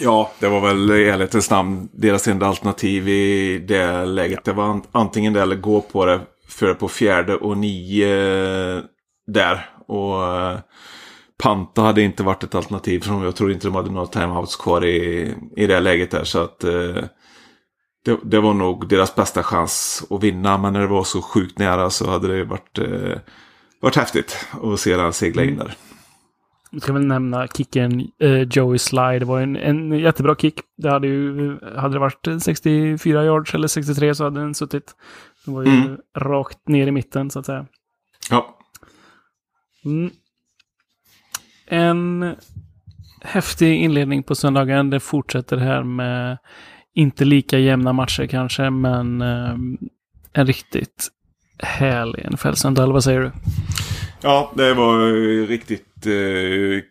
Ja, 0.00 0.32
det 0.38 0.48
var 0.48 0.60
väl 0.60 0.90
i 0.90 1.08
ärlighetens 1.08 1.50
namn 1.50 1.88
deras 1.92 2.28
enda 2.28 2.46
alternativ 2.46 3.08
i 3.08 3.58
det 3.58 4.04
läget. 4.04 4.44
Det 4.44 4.52
var 4.52 4.80
antingen 4.92 5.32
det 5.32 5.42
eller 5.42 5.56
gå 5.56 5.80
på 5.80 6.06
det 6.06 6.20
för 6.48 6.74
på 6.74 6.88
fjärde 6.88 7.34
och 7.34 7.58
nio 7.58 8.08
eh, 8.76 8.82
där. 9.26 9.70
Och 9.86 10.26
eh, 10.26 10.58
Panta 11.42 11.82
hade 11.82 12.02
inte 12.02 12.22
varit 12.22 12.44
ett 12.44 12.54
alternativ. 12.54 13.00
För 13.00 13.24
jag 13.24 13.36
tror 13.36 13.52
inte 13.52 13.66
de 13.66 13.74
hade 13.74 13.90
några 13.90 14.06
timeouts 14.06 14.56
kvar 14.56 14.84
i, 14.84 15.34
i 15.56 15.66
det 15.66 15.80
läget 15.80 16.10
där. 16.10 16.24
Så 16.24 16.38
att 16.38 16.64
eh, 16.64 17.04
det, 18.04 18.18
det, 18.24 18.40
var 18.40 18.54
nog 18.54 18.88
deras 18.88 19.14
bästa 19.14 19.42
chans 19.42 20.06
att 20.10 20.22
vinna. 20.22 20.58
Men 20.58 20.72
när 20.72 20.80
det 20.80 20.86
var 20.86 21.04
så 21.04 21.22
sjukt 21.22 21.58
nära 21.58 21.90
så 21.90 22.10
hade 22.10 22.36
det 22.36 22.44
varit, 22.44 22.78
eh, 22.78 23.18
varit 23.80 23.96
häftigt 23.96 24.46
att 24.62 24.80
se 24.80 24.96
den 24.96 25.12
segla 25.12 25.44
in 25.44 25.56
där. 25.56 25.74
Jag 26.70 26.82
ska 26.82 26.92
väl 26.92 27.06
nämna 27.06 27.46
kicken 27.46 28.10
eh, 28.18 28.42
Joey 28.50 28.78
Slide. 28.78 29.18
Det 29.18 29.24
var 29.24 29.40
en, 29.40 29.56
en 29.56 29.92
jättebra 29.92 30.34
kick. 30.34 30.60
Det 30.76 30.90
hade 30.90 31.06
ju, 31.06 31.58
hade 31.76 31.94
det 31.94 31.98
varit 31.98 32.42
64 32.42 33.24
yards 33.24 33.54
eller 33.54 33.68
63 33.68 34.14
så 34.14 34.24
hade 34.24 34.40
den 34.40 34.54
suttit. 34.54 34.94
Det 35.44 35.50
var 35.50 35.62
ju 35.62 35.70
mm. 35.70 35.96
rakt 36.18 36.68
ner 36.68 36.86
i 36.86 36.90
mitten 36.90 37.30
så 37.30 37.38
att 37.38 37.46
säga. 37.46 37.66
Ja. 38.30 38.58
Mm. 39.84 40.10
En 41.66 42.34
häftig 43.20 43.76
inledning 43.76 44.22
på 44.22 44.34
söndagen. 44.34 44.90
Det 44.90 45.00
fortsätter 45.00 45.56
här 45.56 45.82
med 45.82 46.38
inte 46.94 47.24
lika 47.24 47.58
jämna 47.58 47.92
matcher 47.92 48.26
kanske, 48.26 48.70
men 48.70 49.22
eh, 49.22 49.54
en 50.32 50.46
riktigt 50.46 51.08
härlig 51.58 52.26
NFL-söndag. 52.32 52.86
Vad 52.86 53.04
säger 53.04 53.20
du? 53.20 53.32
Ja, 54.20 54.52
det 54.54 54.74
var 54.74 55.00
eh, 55.00 55.46
riktigt 55.46 56.06
eh, 56.06 56.82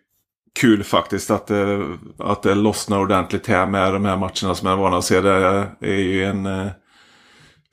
kul 0.60 0.84
faktiskt 0.84 1.32
att, 1.32 1.52
eh, 1.52 1.80
att 2.18 2.44
det 2.44 2.56
lossnar 2.56 3.00
ordentligt 3.00 3.48
här 3.48 3.66
med 3.66 3.94
de 3.94 4.06
här 4.06 4.18
matcherna 4.18 4.56
som 4.56 4.68
jag 4.68 4.78
är 4.78 4.82
van 4.82 4.94
att 4.94 5.06
se. 5.06 5.22
Det 5.22 5.68
är 5.80 6.00
ju 6.00 6.26
en... 6.26 6.46
Eh, 6.46 6.68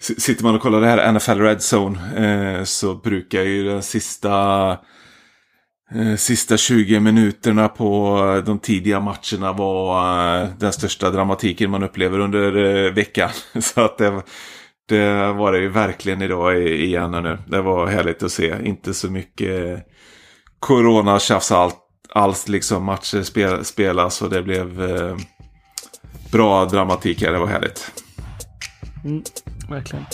sitter 0.00 0.44
man 0.44 0.54
och 0.54 0.60
kollar 0.60 0.80
det 0.80 0.86
här 0.86 1.12
NFL 1.12 1.40
Red 1.40 1.58
Zone 1.72 1.98
eh, 2.58 2.64
så 2.64 2.94
brukar 2.94 3.42
ju 3.42 3.64
den 3.64 3.82
sista 3.82 4.70
Eh, 4.70 4.78
Eh, 5.95 6.16
sista 6.16 6.57
20 6.57 7.01
minuterna 7.01 7.68
på 7.68 8.18
eh, 8.18 8.45
de 8.45 8.59
tidiga 8.59 9.01
matcherna 9.01 9.53
var 9.53 10.43
eh, 10.43 10.49
den 10.59 10.72
största 10.72 11.11
dramatiken 11.11 11.70
man 11.70 11.82
upplever 11.82 12.18
under 12.18 12.91
veckan. 12.91 13.30
Så 13.61 13.80
att 13.80 13.99
det, 13.99 14.22
det 14.88 15.32
var 15.32 15.53
det 15.53 15.59
ju 15.59 15.68
verkligen 15.68 16.22
idag 16.22 16.62
igen 16.62 17.11
nu. 17.11 17.38
Det 17.47 17.62
var 17.62 17.86
härligt 17.86 18.22
att 18.22 18.32
se. 18.32 18.57
Inte 18.64 18.95
så 18.95 19.11
mycket 19.11 19.86
corona-tjafs 20.59 21.53
allt, 21.53 21.76
alls 22.09 22.49
liksom. 22.49 22.84
Matcher 22.84 23.22
spel, 23.22 23.64
spelas 23.64 24.22
och 24.22 24.30
det 24.30 24.43
blev 24.43 24.80
bra 26.32 26.64
dramatik 26.64 27.22
här. 27.22 27.32
Det 27.32 27.38
var 27.38 27.47
härligt. 27.47 27.93
Mm, 29.05 29.22
verkligen. 29.68 30.05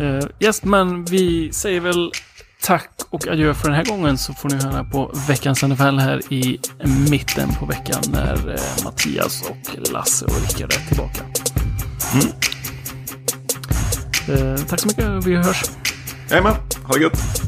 Uh, 0.00 0.24
yes, 0.40 0.64
men 0.64 1.04
vi 1.04 1.52
säger 1.52 1.80
väl 1.80 2.12
tack 2.68 2.90
och 3.10 3.28
adjö 3.28 3.54
för 3.54 3.68
den 3.68 3.76
här 3.76 3.84
gången 3.84 4.18
så 4.18 4.32
får 4.32 4.48
ni 4.48 4.56
höra 4.56 4.84
på 4.84 5.12
veckans 5.28 5.62
NFL 5.62 5.98
här 5.98 6.32
i 6.32 6.60
mitten 7.10 7.48
på 7.54 7.66
veckan 7.66 8.02
när 8.12 8.50
eh, 8.54 8.84
Mattias 8.84 9.42
och 9.50 9.90
Lasse 9.92 10.24
och 10.24 10.32
Rickard 10.32 10.72
är 10.72 10.88
tillbaka. 10.88 11.20
Mm. 12.14 12.26
Eh, 14.28 14.64
tack 14.64 14.80
så 14.80 14.86
mycket, 14.86 15.26
vi 15.26 15.36
hörs. 15.36 15.62
Jajamän, 16.30 16.54
ha 16.84 16.94
det 16.94 17.00
gött. 17.00 17.42